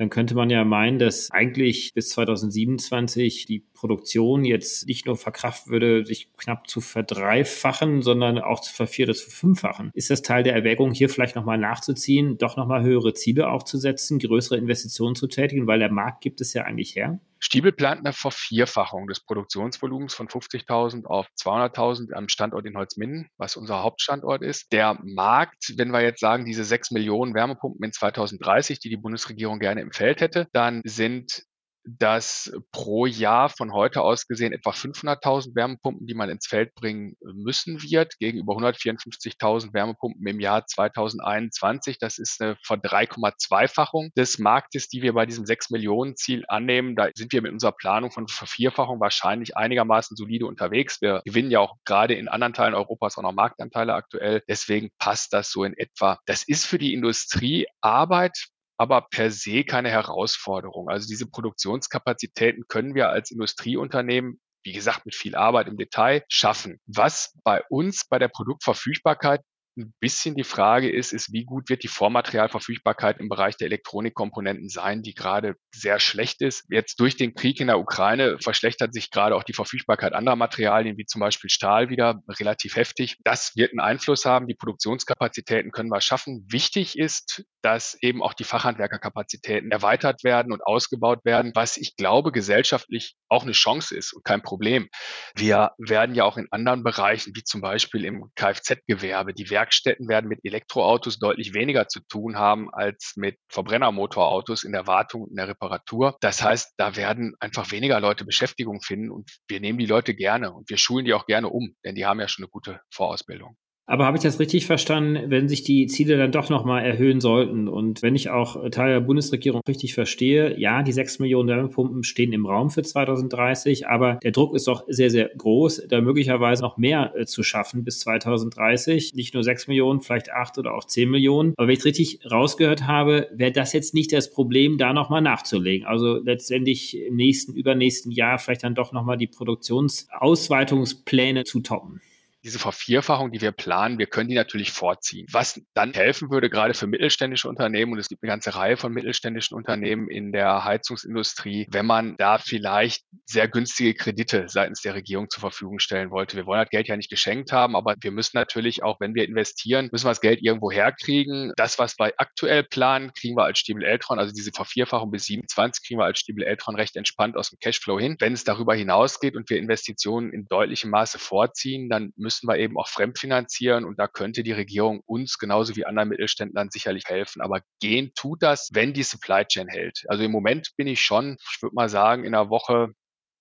dann 0.02 0.10
könnte 0.10 0.34
man 0.34 0.50
ja 0.50 0.66
meinen, 0.66 0.98
dass 0.98 1.30
eigentlich 1.30 1.94
bis 1.94 2.10
2027 2.10 3.46
die 3.46 3.64
Produktion 3.82 4.46
jetzt 4.46 4.86
nicht 4.86 5.08
nur 5.08 5.18
verkraften 5.18 5.74
würde, 5.74 6.06
sich 6.06 6.32
knapp 6.38 6.68
zu 6.68 6.82
verdreifachen, 6.82 8.04
sondern 8.04 8.38
auch 8.38 8.60
zu 8.60 8.72
vervier- 8.72 9.06
oder 9.06 9.16
zu 9.16 9.24
verfünffachen. 9.24 9.90
Ist 9.96 10.12
das 10.12 10.22
Teil 10.22 10.44
der 10.44 10.54
Erwägung, 10.54 10.92
hier 10.92 11.10
vielleicht 11.10 11.36
nochmal 11.36 11.58
nachzuziehen, 11.58 12.38
doch 12.38 12.58
nochmal 12.58 12.84
höhere 12.84 13.16
Ziele 13.16 13.50
aufzusetzen, 13.50 14.20
größere 14.20 14.58
Investitionen 14.58 15.16
zu 15.16 15.26
tätigen, 15.26 15.66
weil 15.66 15.80
der 15.80 15.92
Markt 15.92 16.22
gibt 16.22 16.42
es 16.42 16.54
ja 16.54 16.62
eigentlich 16.62 16.96
her? 16.96 17.20
Stiebel 17.44 17.72
plant 17.72 18.02
eine 18.02 18.14
Vervierfachung 18.14 19.08
des 19.08 19.22
Produktionsvolumens 19.22 20.14
von 20.14 20.28
50.000 20.28 21.06
auf 21.06 21.26
200.000 21.40 22.14
am 22.14 22.30
Standort 22.30 22.68
in 22.68 22.78
Holzminden, 22.78 23.30
was 23.38 23.58
unser 23.58 23.82
Hauptstandort 23.82 24.44
ist. 24.44 24.72
Der 24.72 25.00
Markt, 25.02 25.74
wenn 25.76 25.90
wir 25.90 26.02
jetzt 26.02 26.20
sagen, 26.20 26.46
diese 26.46 26.64
6 26.64 26.92
Millionen 26.92 27.34
Wärmepumpen 27.34 27.84
in 27.84 27.92
2030, 27.92 28.80
die 28.80 28.90
die 28.90 28.98
Bundesregierung 28.98 29.58
gerne 29.58 29.82
im 29.82 29.92
Feld 29.92 30.22
hätte, 30.22 30.50
dann 30.54 30.82
sind 30.86 31.46
dass 31.84 32.52
pro 32.72 33.06
Jahr 33.06 33.50
von 33.50 33.74
heute 33.74 34.02
aus 34.02 34.28
gesehen 34.28 34.54
etwa 34.54 34.72
500.000 34.72 35.56
Wärmepumpen, 35.56 36.06
die 36.08 36.14
man 36.14 36.30
ins 36.30 36.48
Feld 36.48 36.74
bringen 36.76 37.16
müssen 37.22 37.82
wird, 37.82 38.18
gegenüber 38.20 38.54
154.000 38.54 39.74
Wärmepumpen 39.74 40.26
im 40.26 40.40
Jahr 40.40 40.66
2021. 40.66 41.98
Das 42.00 42.18
ist 42.18 42.42
eine 42.42 42.58
von 42.64 42.82
3,2-fachung 42.82 44.12
des 44.16 44.40
Marktes, 44.40 44.88
die 44.88 45.02
wir 45.02 45.14
bei 45.14 45.26
diesem 45.26 45.46
6 45.46 45.72
Millionen 45.72 46.16
Ziel 46.16 46.44
annehmen. 46.48 46.96
Da 46.96 47.10
sind 47.16 47.34
wir 47.34 47.42
mit 47.42 47.52
unserer 47.52 47.74
Planung 47.74 48.12
von 48.12 48.28
Vervierfachung 48.28 49.00
wahrscheinlich 49.00 49.58
einigermaßen 49.58 50.16
solide 50.16 50.46
unterwegs. 50.46 51.02
Wir 51.02 51.22
gewinnen 51.26 51.52
ja 51.52 51.60
auch 51.60 51.76
gerade 51.86 52.14
in 52.14 52.28
anderen 52.28 52.54
Teilen 52.54 52.74
Europas 52.76 53.18
auch 53.18 53.24
noch 53.24 53.34
Marktanteile 53.34 53.94
aktuell. 53.94 54.44
Deswegen 54.48 54.90
passt 55.00 55.34
das 55.34 55.52
so 55.52 55.64
in 55.64 55.74
etwa. 55.76 56.20
Das 56.26 56.44
ist 56.48 56.66
für 56.66 56.78
die 56.78 56.94
Industrie 56.94 57.66
Arbeit, 57.82 58.48
aber 58.82 59.08
per 59.12 59.30
se 59.30 59.64
keine 59.64 59.92
Herausforderung. 59.92 60.90
Also 60.90 61.08
diese 61.08 61.30
Produktionskapazitäten 61.30 62.64
können 62.68 62.96
wir 62.96 63.10
als 63.10 63.30
Industrieunternehmen 63.30 64.40
wie 64.64 64.74
gesagt, 64.74 65.06
mit 65.08 65.16
viel 65.16 65.36
Arbeit 65.36 65.68
im 65.68 65.76
Detail 65.78 66.24
schaffen. 66.30 66.80
Was 66.86 67.36
bei 67.44 67.64
uns 67.70 68.06
bei 68.08 68.20
der 68.20 68.28
Produktverfügbarkeit 68.28 69.42
ein 69.78 69.94
bisschen 70.00 70.36
die 70.36 70.44
Frage 70.44 70.92
ist, 70.92 71.14
ist, 71.14 71.32
wie 71.32 71.46
gut 71.46 71.70
wird 71.70 71.84
die 71.84 71.88
Vormaterialverfügbarkeit 71.88 73.20
im 73.20 73.30
Bereich 73.30 73.56
der 73.56 73.68
Elektronikkomponenten 73.68 74.68
sein, 74.68 75.02
die 75.02 75.14
gerade 75.14 75.56
sehr 75.74 76.00
schlecht 76.00 76.42
ist. 76.42 76.66
Jetzt 76.70 77.00
durch 77.00 77.16
den 77.16 77.34
Krieg 77.34 77.60
in 77.62 77.68
der 77.68 77.80
Ukraine 77.80 78.38
verschlechtert 78.40 78.94
sich 78.94 79.12
gerade 79.12 79.36
auch 79.36 79.44
die 79.44 79.54
Verfügbarkeit 79.54 80.14
anderer 80.14 80.36
Materialien, 80.36 80.98
wie 80.98 81.06
zum 81.06 81.22
Beispiel 81.22 81.50
Stahl 81.50 81.90
wieder 81.90 82.22
relativ 82.28 82.76
heftig. 82.76 83.18
Das 83.24 83.56
wird 83.56 83.72
einen 83.72 83.80
Einfluss 83.80 84.26
haben. 84.26 84.48
Die 84.48 84.56
Produktionskapazitäten 84.56 85.72
können 85.72 85.90
wir 85.90 86.02
schaffen. 86.02 86.46
Wichtig 86.50 86.98
ist, 86.98 87.46
dass 87.62 87.98
eben 88.02 88.22
auch 88.22 88.34
die 88.34 88.44
Fachhandwerkerkapazitäten 88.44 89.72
erweitert 89.72 90.24
werden 90.24 90.52
und 90.52 90.64
ausgebaut 90.66 91.26
werden, 91.26 91.52
was 91.56 91.78
ich 91.78 91.96
glaube 91.96 92.32
gesellschaftlich 92.32 93.16
auch 93.30 93.44
eine 93.44 93.52
Chance 93.52 93.96
ist 93.96 94.14
und 94.14 94.24
kein 94.24 94.42
Problem. 94.42 94.90
Wir 95.36 95.72
werden 95.78 96.16
ja 96.16 96.24
auch 96.24 96.38
in 96.38 96.48
anderen 96.52 96.84
Bereichen, 96.84 97.34
wie 97.36 97.44
zum 97.44 97.62
Beispiel 97.62 98.06
im 98.06 98.32
Kfz-Gewerbe, 98.36 99.34
die 99.34 99.50
Werkstätten 99.50 100.08
werden 100.08 100.28
mit 100.28 100.40
Elektroautos 100.44 101.20
deutlich 101.20 101.54
weniger 101.54 101.88
zu 101.88 102.02
tun 102.08 102.38
haben 102.38 102.70
als 102.74 103.14
mit 103.16 103.38
Verbrennermotorautos 103.50 104.64
in 104.64 104.72
der 104.72 104.88
Wartung 104.88 105.24
und 105.24 105.30
in 105.32 105.38
der 105.38 105.48
Reparatur. 105.48 106.18
Das 106.22 106.42
heißt, 106.42 106.74
da 106.78 106.96
werden 106.96 107.36
einfach 107.40 107.72
weniger 107.72 108.00
Leute 108.00 108.26
Beschäftigung 108.26 108.82
finden 108.82 109.12
und 109.12 109.30
wir 109.48 109.60
nehmen 109.60 109.80
die 109.80 109.86
Leute 109.86 110.14
gerne 110.14 110.52
und 110.54 110.70
wir 110.70 110.78
schulen 110.78 111.06
die 111.06 111.14
auch 111.14 111.26
gerne 111.26 111.50
um, 111.50 111.76
denn 111.86 111.96
die 111.96 112.06
haben 112.06 112.20
ja 112.20 112.28
schon 112.28 112.44
eine 112.44 112.50
gute 112.50 112.82
Vorausbildung. 112.92 113.58
Aber 113.88 114.06
habe 114.06 114.16
ich 114.16 114.24
das 114.24 114.40
richtig 114.40 114.68
verstanden, 114.68 115.30
wenn 115.30 115.50
sich 115.50 115.64
die 115.64 115.88
Ziele 115.88 116.18
dann 116.18 116.32
doch 116.32 116.50
nochmal 116.50 116.86
erhöhen 116.86 117.20
sollten 117.20 117.68
und 117.68 118.02
wenn 118.02 118.16
ich 118.16 118.30
auch 118.30 118.70
Teil 118.70 118.94
der 118.94 119.02
Bundesregierung 119.02 119.62
richtig 119.68 119.94
verstehe, 119.94 120.58
ja, 120.58 120.82
die 120.84 120.94
sechs 120.94 121.20
Millionen 121.20 121.50
Wärmepumpen 121.50 122.04
stehen 122.04 122.32
im 122.32 122.46
Raum 122.46 122.70
für 122.70 122.84
2030, 122.84 123.88
aber 123.88 124.20
der 124.24 124.32
Druck 124.32 124.56
ist 124.56 124.68
doch 124.68 124.86
sehr, 124.88 125.10
sehr 125.10 125.30
groß, 125.36 125.88
da 125.90 126.00
möglicherweise 126.00 126.62
noch 126.62 126.78
mehr 126.78 127.14
äh, 127.16 127.26
zu 127.26 127.44
schaffen 127.44 127.84
bis 127.84 128.00
2030. 128.02 129.14
Nicht 129.16 129.34
nur 129.34 129.44
sechs 129.44 129.68
Millionen, 129.68 130.02
vielleicht 130.02 130.32
acht 130.32 130.58
oder 130.58 130.74
auch 130.74 130.86
zehn 130.86 131.10
Millionen. 131.10 131.54
Aber 131.58 131.68
wenn 131.68 131.74
ich 131.74 131.80
es 131.80 131.86
richtig 131.86 132.20
rausgehört 132.30 132.88
habe, 132.88 133.28
wäre 133.34 133.52
das 133.52 133.74
jetzt 133.74 133.94
nicht 133.94 134.14
das 134.14 134.32
Problem, 134.32 134.78
da 134.78 134.94
nochmal 134.94 135.22
nachzulegen. 135.22 135.86
Also 135.88 136.18
letztendlich 136.18 136.98
im 136.98 137.16
nächsten, 137.16 137.54
übernächsten 137.54 138.12
Jahr 138.12 138.38
vielleicht 138.38 138.64
dann 138.64 138.76
doch 138.76 138.94
nochmal 138.94 139.18
die 139.18 139.28
Produktionsausweitungspläne 139.28 141.44
zu 141.44 141.62
toppen 141.62 142.02
diese 142.44 142.60
Vervierfachung, 142.60 143.32
die 143.32 143.42
wir 143.42 143.52
planen, 143.52 144.00
wir 144.00 144.08
können 144.08 144.30
die 144.30 144.36
natürlich 144.36 144.72
vorziehen. 144.72 145.28
Was 145.32 145.62
dann 145.74 145.94
helfen 145.94 146.32
würde, 146.32 146.50
gerade 146.50 146.74
für 146.74 146.88
mittelständische 146.88 147.48
Unternehmen, 147.48 147.94
und 147.94 148.00
es 148.00 148.10
gibt 148.10 148.24
eine 148.24 148.32
ganze 148.32 148.56
Reihe 148.56 148.78
von 148.78 148.92
mittelständischen 148.92 149.56
Unternehmen 149.56 150.10
in 150.10 150.32
der 150.32 150.64
Heizungsindustrie, 150.64 151.68
wenn 151.70 151.86
man 151.86 152.16
da 152.18 152.38
vielleicht 152.38 153.04
sehr 153.26 153.48
günstige 153.48 153.94
Kredite 153.94 154.46
seitens 154.48 154.82
der 154.82 154.96
Regierung 154.96 155.30
zur 155.30 155.42
Verfügung 155.42 155.80
stellen 155.80 156.12
wollte. 156.12 156.36
Wir 156.36 156.46
wollen 156.46 156.62
das 156.62 156.70
Geld 156.70 156.88
ja 156.88 156.98
nicht 156.98 157.10
geschenkt 157.10 157.52
haben, 157.52 157.76
aber 157.76 157.96
wir 158.02 158.12
müssen 158.12 158.38
natürlich 158.38 158.84
auch, 158.84 159.00
wenn 159.00 159.14
wir 159.14 159.26
investieren, 159.26 159.90
müssen 159.92 160.06
wir 160.06 160.12
das 160.12 160.22
Geld 160.22 160.42
irgendwo 160.42 160.72
herkriegen. 160.72 161.54
Das, 161.58 161.78
was 161.80 161.98
wir 162.00 162.12
aktuell 162.18 162.64
planen, 162.64 163.12
kriegen 163.14 163.36
wir 163.36 163.46
als 163.46 163.60
Stiebel 163.60 163.84
Eltron, 163.84 164.20
also 164.20 164.34
diese 164.34 164.52
Vervierfachung 164.52 165.12
bis 165.12 165.26
27 165.26 165.86
kriegen 165.86 166.00
wir 166.00 166.06
als 166.06 166.20
Stiebel 166.20 166.44
Eltron 166.44 166.76
recht 166.76 166.96
entspannt 166.96 167.38
aus 167.38 167.50
dem 167.50 167.60
Cashflow 167.60 168.00
hin. 168.00 168.16
Wenn 168.20 168.34
es 168.34 168.44
darüber 168.44 168.74
hinausgeht 168.74 169.36
und 169.36 169.50
wir 169.50 169.58
Investitionen 169.58 170.34
in 170.34 170.46
deutlichem 170.46 170.90
Maße 170.90 171.20
vorziehen, 171.20 171.90
dann 171.90 172.12
müssen 172.16 172.31
müssten 172.32 172.48
wir 172.48 172.58
eben 172.58 172.78
auch 172.78 172.88
fremdfinanzieren 172.88 173.84
und 173.84 174.00
da 174.00 174.08
könnte 174.08 174.42
die 174.42 174.54
Regierung 174.54 175.02
uns 175.06 175.38
genauso 175.38 175.76
wie 175.76 175.86
anderen 175.86 176.08
Mittelständlern 176.08 176.70
sicherlich 176.72 177.04
helfen. 177.08 177.42
Aber 177.42 177.60
gehen 177.82 178.14
tut 178.16 178.42
das, 178.42 178.70
wenn 178.72 178.94
die 178.94 179.04
Supply 179.04 179.44
Chain 179.46 179.68
hält. 179.68 180.04
Also 180.08 180.24
im 180.24 180.32
Moment 180.32 180.70
bin 180.78 180.88
ich 180.88 181.02
schon, 181.02 181.36
ich 181.54 181.62
würde 181.62 181.76
mal 181.76 181.90
sagen, 181.90 182.24
in 182.24 182.34
einer 182.34 182.50
Woche 182.50 182.94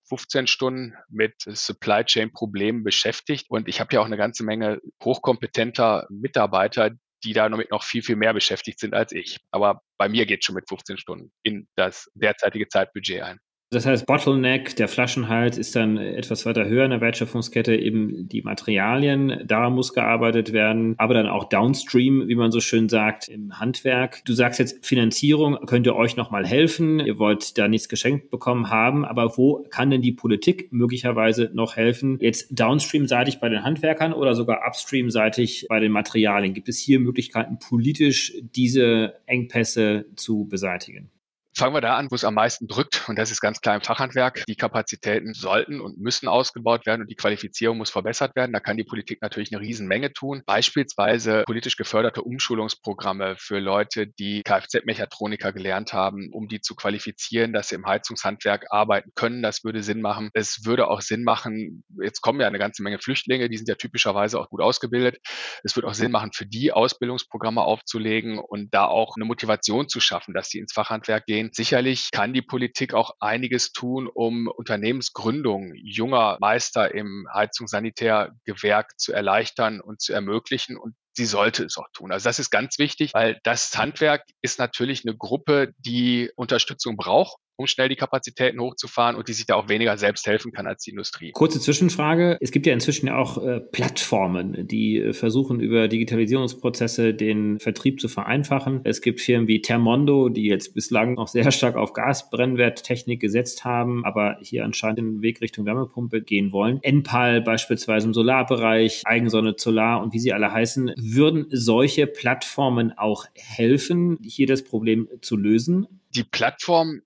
15 0.09 0.47
Stunden 0.47 0.93
mit 1.07 1.35
Supply 1.39 2.03
Chain 2.03 2.33
Problemen 2.33 2.83
beschäftigt 2.83 3.45
und 3.49 3.69
ich 3.69 3.79
habe 3.79 3.95
ja 3.95 4.01
auch 4.01 4.05
eine 4.05 4.17
ganze 4.17 4.43
Menge 4.43 4.81
hochkompetenter 5.01 6.05
Mitarbeiter, 6.09 6.91
die 7.23 7.31
da 7.31 7.47
damit 7.47 7.71
noch 7.71 7.83
viel, 7.83 8.03
viel 8.03 8.17
mehr 8.17 8.33
beschäftigt 8.33 8.79
sind 8.79 8.93
als 8.93 9.13
ich. 9.13 9.37
Aber 9.51 9.81
bei 9.97 10.09
mir 10.09 10.25
geht 10.25 10.43
schon 10.43 10.55
mit 10.55 10.67
15 10.67 10.97
Stunden 10.97 11.31
in 11.43 11.69
das 11.77 12.11
derzeitige 12.13 12.67
Zeitbudget 12.67 13.21
ein. 13.21 13.39
Das 13.73 13.85
heißt, 13.85 14.05
Bottleneck, 14.05 14.75
der 14.75 14.89
Flaschenhals 14.89 15.57
ist 15.57 15.77
dann 15.77 15.97
etwas 15.97 16.45
weiter 16.45 16.67
höher 16.67 16.83
in 16.83 16.91
der 16.91 16.99
Wertschöpfungskette, 16.99 17.73
eben 17.73 18.27
die 18.27 18.41
Materialien, 18.41 19.43
daran 19.45 19.75
muss 19.75 19.93
gearbeitet 19.93 20.51
werden, 20.51 20.95
aber 20.97 21.13
dann 21.13 21.27
auch 21.27 21.45
downstream, 21.45 22.27
wie 22.27 22.35
man 22.35 22.51
so 22.51 22.59
schön 22.59 22.89
sagt, 22.89 23.29
im 23.29 23.61
Handwerk. 23.61 24.25
Du 24.25 24.33
sagst 24.33 24.59
jetzt, 24.59 24.85
Finanzierung 24.85 25.57
könnte 25.67 25.95
euch 25.95 26.17
nochmal 26.17 26.45
helfen, 26.45 26.99
ihr 26.99 27.17
wollt 27.17 27.57
da 27.57 27.69
nichts 27.69 27.87
geschenkt 27.87 28.29
bekommen 28.29 28.69
haben, 28.69 29.05
aber 29.05 29.37
wo 29.37 29.65
kann 29.69 29.89
denn 29.89 30.01
die 30.01 30.11
Politik 30.11 30.73
möglicherweise 30.73 31.49
noch 31.53 31.77
helfen? 31.77 32.17
Jetzt 32.19 32.47
downstream-seitig 32.51 33.39
bei 33.39 33.47
den 33.47 33.63
Handwerkern 33.63 34.11
oder 34.11 34.35
sogar 34.35 34.67
upstream-seitig 34.67 35.67
bei 35.69 35.79
den 35.79 35.93
Materialien? 35.93 36.53
Gibt 36.53 36.67
es 36.67 36.77
hier 36.77 36.99
Möglichkeiten, 36.99 37.57
politisch 37.57 38.33
diese 38.53 39.13
Engpässe 39.27 40.07
zu 40.17 40.45
beseitigen? 40.49 41.09
Fangen 41.53 41.75
wir 41.75 41.81
da 41.81 41.97
an, 41.97 42.07
wo 42.09 42.15
es 42.15 42.23
am 42.23 42.35
meisten 42.35 42.67
drückt. 42.67 43.07
Und 43.09 43.19
das 43.19 43.29
ist 43.29 43.41
ganz 43.41 43.59
klar 43.61 43.75
im 43.75 43.81
Fachhandwerk. 43.81 44.45
Die 44.47 44.55
Kapazitäten 44.55 45.33
sollten 45.33 45.81
und 45.81 45.97
müssen 45.97 46.27
ausgebaut 46.27 46.85
werden 46.85 47.01
und 47.01 47.11
die 47.11 47.15
Qualifizierung 47.15 47.77
muss 47.77 47.89
verbessert 47.89 48.35
werden. 48.35 48.53
Da 48.53 48.59
kann 48.59 48.77
die 48.77 48.83
Politik 48.83 49.21
natürlich 49.21 49.53
eine 49.53 49.61
Riesenmenge 49.61 50.13
tun. 50.13 50.43
Beispielsweise 50.45 51.43
politisch 51.45 51.75
geförderte 51.75 52.21
Umschulungsprogramme 52.21 53.35
für 53.37 53.59
Leute, 53.59 54.07
die 54.07 54.43
Kfz-Mechatroniker 54.43 55.51
gelernt 55.51 55.91
haben, 55.91 56.29
um 56.31 56.47
die 56.47 56.61
zu 56.61 56.73
qualifizieren, 56.75 57.51
dass 57.51 57.69
sie 57.69 57.75
im 57.75 57.85
Heizungshandwerk 57.85 58.67
arbeiten 58.69 59.11
können. 59.15 59.43
Das 59.43 59.63
würde 59.63 59.83
Sinn 59.83 60.01
machen. 60.01 60.29
Es 60.33 60.65
würde 60.65 60.87
auch 60.87 61.01
Sinn 61.01 61.23
machen, 61.23 61.83
jetzt 62.01 62.21
kommen 62.21 62.39
ja 62.39 62.47
eine 62.47 62.59
ganze 62.59 62.81
Menge 62.81 62.99
Flüchtlinge, 62.99 63.49
die 63.49 63.57
sind 63.57 63.67
ja 63.67 63.75
typischerweise 63.75 64.39
auch 64.39 64.49
gut 64.49 64.61
ausgebildet. 64.61 65.17
Es 65.63 65.75
würde 65.75 65.87
auch 65.87 65.93
Sinn 65.93 66.11
machen, 66.11 66.31
für 66.33 66.45
die 66.45 66.71
Ausbildungsprogramme 66.71 67.61
aufzulegen 67.61 68.39
und 68.39 68.73
da 68.73 68.85
auch 68.85 69.15
eine 69.17 69.25
Motivation 69.25 69.89
zu 69.89 69.99
schaffen, 69.99 70.33
dass 70.33 70.49
sie 70.49 70.59
ins 70.59 70.73
Fachhandwerk 70.73 71.25
gehen 71.25 71.50
Sicherlich 71.51 72.11
kann 72.11 72.33
die 72.33 72.41
Politik 72.41 72.93
auch 72.93 73.11
einiges 73.19 73.73
tun, 73.73 74.07
um 74.07 74.47
Unternehmensgründung 74.47 75.73
junger 75.75 76.37
Meister 76.39 76.93
im 76.93 77.27
Heizungssanitärgewerk 77.33 78.97
zu 78.97 79.11
erleichtern 79.11 79.81
und 79.81 80.01
zu 80.01 80.13
ermöglichen. 80.13 80.77
Und 80.77 80.95
sie 81.13 81.25
sollte 81.25 81.65
es 81.65 81.77
auch 81.77 81.89
tun. 81.93 82.11
Also 82.11 82.29
das 82.29 82.39
ist 82.39 82.51
ganz 82.51 82.79
wichtig, 82.79 83.13
weil 83.13 83.39
das 83.43 83.77
Handwerk 83.77 84.23
ist 84.41 84.59
natürlich 84.59 85.05
eine 85.05 85.15
Gruppe, 85.15 85.73
die 85.77 86.31
Unterstützung 86.35 86.95
braucht 86.95 87.37
um 87.61 87.67
schnell 87.67 87.89
die 87.89 87.95
Kapazitäten 87.95 88.59
hochzufahren 88.59 89.15
und 89.15 89.27
die 89.27 89.33
sich 89.33 89.45
da 89.45 89.55
auch 89.55 89.69
weniger 89.69 89.97
selbst 89.97 90.25
helfen 90.27 90.51
kann 90.51 90.67
als 90.67 90.83
die 90.83 90.91
Industrie. 90.91 91.31
Kurze 91.31 91.59
Zwischenfrage. 91.59 92.37
Es 92.41 92.51
gibt 92.51 92.65
ja 92.65 92.73
inzwischen 92.73 93.09
auch 93.09 93.43
äh, 93.43 93.59
Plattformen, 93.59 94.67
die 94.67 94.97
äh, 94.97 95.13
versuchen, 95.13 95.59
über 95.59 95.87
Digitalisierungsprozesse 95.87 97.13
den 97.13 97.59
Vertrieb 97.59 98.01
zu 98.01 98.07
vereinfachen. 98.07 98.81
Es 98.83 99.01
gibt 99.01 99.21
Firmen 99.21 99.47
wie 99.47 99.61
Thermondo, 99.61 100.29
die 100.29 100.45
jetzt 100.45 100.73
bislang 100.73 101.13
noch 101.13 101.27
sehr 101.27 101.51
stark 101.51 101.75
auf 101.75 101.93
Gasbrennwerttechnik 101.93 103.19
gesetzt 103.19 103.63
haben, 103.63 104.03
aber 104.05 104.37
hier 104.41 104.65
anscheinend 104.65 104.99
den 104.99 105.21
Weg 105.21 105.41
Richtung 105.41 105.65
Wärmepumpe 105.65 106.21
gehen 106.21 106.51
wollen. 106.51 106.79
Enpal 106.81 107.41
beispielsweise 107.41 108.07
im 108.07 108.13
Solarbereich, 108.13 109.03
Eigensonne 109.05 109.55
Solar 109.57 110.01
und 110.01 110.13
wie 110.13 110.19
sie 110.19 110.33
alle 110.33 110.51
heißen, 110.51 110.93
würden 110.97 111.45
solche 111.51 112.07
Plattformen 112.07 112.91
auch 112.97 113.25
helfen, 113.35 114.17
hier 114.23 114.47
das 114.47 114.63
Problem 114.63 115.07
zu 115.21 115.37
lösen? 115.37 115.87
Die 116.15 116.23
Plattform 116.23 117.01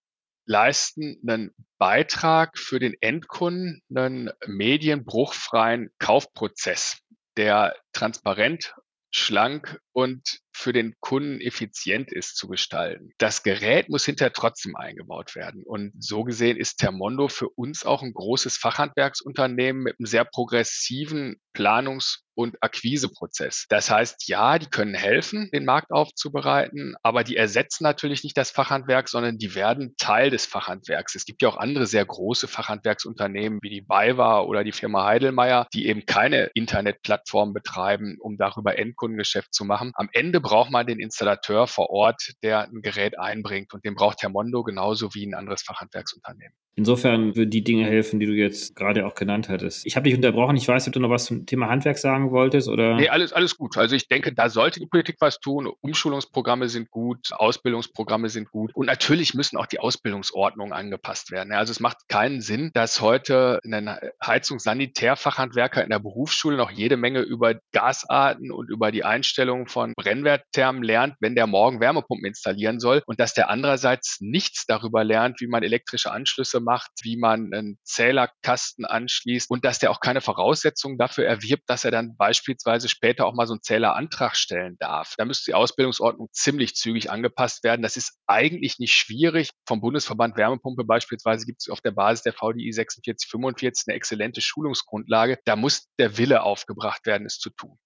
leisten 0.45 1.19
einen 1.27 1.53
Beitrag 1.77 2.57
für 2.57 2.79
den 2.79 2.95
Endkunden, 3.01 3.81
einen 3.93 4.31
medienbruchfreien 4.45 5.89
Kaufprozess, 5.99 6.99
der 7.37 7.75
transparent, 7.93 8.75
schlank 9.11 9.79
und 9.95 10.41
für 10.55 10.73
den 10.73 10.93
Kunden 10.99 11.39
effizient 11.39 12.11
ist 12.11 12.35
zu 12.35 12.47
gestalten. 12.47 13.11
Das 13.17 13.43
Gerät 13.43 13.89
muss 13.89 14.05
hinterher 14.05 14.33
trotzdem 14.33 14.75
eingebaut 14.75 15.35
werden. 15.35 15.63
Und 15.65 15.93
so 15.99 16.23
gesehen 16.23 16.57
ist 16.57 16.77
Thermondo 16.77 17.27
für 17.27 17.49
uns 17.49 17.85
auch 17.85 18.03
ein 18.03 18.13
großes 18.13 18.57
Fachhandwerksunternehmen 18.57 19.83
mit 19.83 19.95
einem 19.99 20.05
sehr 20.05 20.25
progressiven 20.25 21.37
Planungs- 21.53 22.25
und 22.35 22.57
Akquiseprozess. 22.61 23.65
Das 23.69 23.89
heißt, 23.89 24.27
ja, 24.27 24.59
die 24.59 24.69
können 24.69 24.93
helfen, 24.93 25.49
den 25.53 25.63
Markt 25.63 25.91
aufzubereiten, 25.91 26.95
aber 27.01 27.23
die 27.23 27.37
ersetzen 27.37 27.83
natürlich 27.83 28.23
nicht 28.23 28.37
das 28.37 28.51
Fachhandwerk, 28.51 29.07
sondern 29.07 29.37
die 29.37 29.55
werden 29.55 29.95
Teil 29.97 30.29
des 30.29 30.45
Fachhandwerks. 30.45 31.15
Es 31.15 31.25
gibt 31.25 31.41
ja 31.41 31.47
auch 31.47 31.57
andere 31.57 31.85
sehr 31.85 32.05
große 32.05 32.47
Fachhandwerksunternehmen 32.47 33.59
wie 33.61 33.69
die 33.69 33.81
BayWa 33.81 34.41
oder 34.41 34.65
die 34.65 34.73
Firma 34.73 35.05
Heidelmeier, 35.05 35.67
die 35.73 35.87
eben 35.87 36.05
keine 36.05 36.51
Internetplattform 36.53 37.53
betreiben, 37.53 38.17
um 38.19 38.37
darüber 38.37 38.77
Endkundengeschäft 38.77 39.53
zu 39.53 39.63
machen. 39.63 39.84
Am 39.95 40.09
Ende 40.13 40.41
braucht 40.41 40.71
man 40.71 40.87
den 40.87 40.99
Installateur 40.99 41.67
vor 41.67 41.89
Ort, 41.89 42.33
der 42.43 42.61
ein 42.61 42.81
Gerät 42.81 43.19
einbringt 43.19 43.73
und 43.73 43.85
den 43.85 43.95
braucht 43.95 44.21
Hermondo 44.21 44.63
genauso 44.63 45.13
wie 45.13 45.25
ein 45.25 45.33
anderes 45.33 45.61
Fachhandwerksunternehmen. 45.63 46.55
Insofern 46.77 47.37
würden 47.37 47.49
die 47.51 47.63
Dinge 47.63 47.85
helfen, 47.85 48.19
die 48.19 48.25
du 48.25 48.33
jetzt 48.33 48.75
gerade 48.75 49.05
auch 49.05 49.15
genannt 49.15 49.47
hattest. 49.47 49.85
Ich 49.85 49.95
habe 49.95 50.09
dich 50.09 50.15
unterbrochen. 50.15 50.57
Ich 50.57 50.67
weiß, 50.67 50.87
ob 50.87 50.93
du 50.93 50.99
noch 50.99 51.09
was 51.09 51.23
zum 51.25 51.45
Thema 51.45 51.69
Handwerk 51.69 51.97
sagen 51.97 52.31
wolltest 52.31 52.67
oder? 52.67 52.95
Nee, 52.95 53.07
alles, 53.07 53.31
alles 53.31 53.57
gut. 53.57 53.77
Also 53.77 53.95
ich 53.95 54.09
denke, 54.09 54.33
da 54.33 54.49
sollte 54.49 54.81
die 54.81 54.85
Politik 54.85 55.15
was 55.19 55.39
tun. 55.39 55.71
Umschulungsprogramme 55.79 56.67
sind 56.67 56.91
gut, 56.91 57.31
Ausbildungsprogramme 57.31 58.27
sind 58.27 58.51
gut. 58.51 58.75
Und 58.75 58.87
natürlich 58.87 59.33
müssen 59.33 59.55
auch 59.55 59.67
die 59.67 59.79
Ausbildungsordnungen 59.79 60.73
angepasst 60.73 61.31
werden. 61.31 61.53
Also 61.53 61.71
es 61.71 61.79
macht 61.79 62.09
keinen 62.09 62.41
Sinn, 62.41 62.71
dass 62.73 62.99
heute 62.99 63.61
ein 63.63 63.97
Heizungssanitärfachhandwerker 64.25 65.81
in 65.81 65.91
der 65.91 65.99
Berufsschule 65.99 66.57
noch 66.57 66.71
jede 66.71 66.97
Menge 66.97 67.21
über 67.21 67.55
Gasarten 67.71 68.51
und 68.51 68.69
über 68.69 68.91
die 68.91 69.05
Einstellung 69.05 69.67
von 69.67 69.93
Brennwertthermen 69.95 70.83
lernt, 70.83 71.15
wenn 71.21 71.35
der 71.35 71.47
morgen 71.47 71.79
Wärmepumpen 71.79 72.27
installieren 72.27 72.81
soll 72.81 73.01
und 73.05 73.21
dass 73.21 73.33
der 73.33 73.49
andererseits 73.49 74.17
nichts 74.19 74.65
darüber 74.65 75.05
lernt, 75.05 75.39
wie 75.39 75.47
man 75.47 75.63
elektrische 75.63 76.11
Anschlüsse 76.11 76.64
macht, 76.65 76.91
wie 77.03 77.15
man 77.15 77.53
einen 77.53 77.79
Zählerkasten 77.83 78.83
anschließt 78.83 79.49
und 79.49 79.63
dass 79.63 79.79
der 79.79 79.91
auch 79.91 80.01
keine 80.01 80.19
Voraussetzungen 80.19 80.97
dafür 80.97 81.25
erwirbt, 81.25 81.63
dass 81.67 81.85
er 81.85 81.91
dann 81.91 82.17
beispielsweise 82.17 82.89
später 82.89 83.25
auch 83.25 83.33
mal 83.33 83.47
so 83.47 83.53
einen 83.53 83.63
Zählerantrag 83.63 84.35
stellen 84.35 84.75
darf. 84.79 85.13
Da 85.17 85.23
müsste 85.23 85.51
die 85.51 85.53
Ausbildungsordnung 85.53 86.27
ziemlich 86.33 86.75
zügig 86.75 87.09
angepasst 87.09 87.63
werden. 87.63 87.81
Das 87.81 87.95
ist 87.95 88.19
eigentlich 88.27 88.79
nicht 88.79 88.93
schwierig. 88.93 89.51
Vom 89.65 89.79
Bundesverband 89.79 90.35
Wärmepumpe 90.35 90.83
beispielsweise 90.83 91.45
gibt 91.45 91.61
es 91.61 91.69
auf 91.69 91.79
der 91.79 91.91
Basis 91.91 92.23
der 92.23 92.33
VDI 92.33 92.73
4645 92.73 93.85
eine 93.87 93.95
exzellente 93.95 94.41
Schulungsgrundlage. 94.41 95.39
Da 95.45 95.55
muss 95.55 95.87
der 95.97 96.17
Wille 96.17 96.43
aufgebracht 96.43 97.05
werden, 97.05 97.25
es 97.25 97.39
zu 97.39 97.51
tun. 97.51 97.77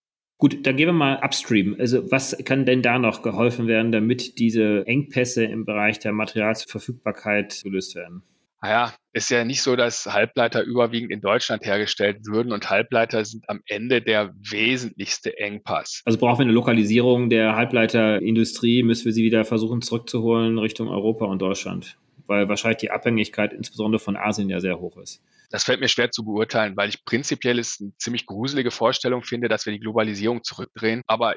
Gut, 0.41 0.65
dann 0.65 0.77
gehen 0.77 0.87
wir 0.87 0.93
mal 0.93 1.19
upstream. 1.21 1.75
Also 1.77 2.09
was 2.11 2.37
kann 2.45 2.65
denn 2.65 2.81
da 2.81 2.97
noch 2.97 3.23
geholfen 3.23 3.67
werden, 3.67 3.91
damit 3.91 4.39
diese 4.39 4.87
Engpässe 4.87 5.43
im 5.43 5.65
Bereich 5.65 5.99
der 5.99 6.13
Materialverfügbarkeit 6.13 7.59
gelöst 7.61 7.95
werden? 7.95 8.23
Naja, 8.61 8.93
ist 9.13 9.29
ja 9.29 9.45
nicht 9.45 9.61
so, 9.61 9.77
dass 9.77 10.05
Halbleiter 10.05 10.63
überwiegend 10.63 11.11
in 11.11 11.21
Deutschland 11.21 11.65
hergestellt 11.65 12.25
würden 12.25 12.51
und 12.51 12.69
Halbleiter 12.69 13.23
sind 13.23 13.49
am 13.49 13.61
Ende 13.65 14.01
der 14.01 14.33
wesentlichste 14.35 15.37
Engpass. 15.37 16.01
Also 16.05 16.19
brauchen 16.19 16.39
wir 16.39 16.43
eine 16.43 16.51
Lokalisierung 16.51 17.29
der 17.29 17.55
Halbleiterindustrie, 17.55 18.83
müssen 18.83 19.05
wir 19.05 19.13
sie 19.13 19.23
wieder 19.23 19.45
versuchen 19.45 19.81
zurückzuholen 19.81 20.57
Richtung 20.57 20.89
Europa 20.89 21.25
und 21.25 21.41
Deutschland, 21.41 21.97
weil 22.27 22.49
wahrscheinlich 22.49 22.79
die 22.79 22.91
Abhängigkeit 22.91 23.53
insbesondere 23.53 23.99
von 23.99 24.17
Asien 24.17 24.49
ja 24.49 24.59
sehr 24.59 24.79
hoch 24.79 24.97
ist. 24.97 25.21
Das 25.49 25.63
fällt 25.63 25.79
mir 25.79 25.87
schwer 25.87 26.11
zu 26.11 26.25
beurteilen, 26.25 26.77
weil 26.77 26.89
ich 26.89 27.03
prinzipiell 27.05 27.57
es 27.59 27.79
eine 27.79 27.93
ziemlich 27.97 28.25
gruselige 28.25 28.71
Vorstellung 28.71 29.23
finde, 29.23 29.47
dass 29.47 29.65
wir 29.65 29.73
die 29.73 29.79
Globalisierung 29.79 30.43
zurückdrehen. 30.43 31.01
Aber 31.07 31.35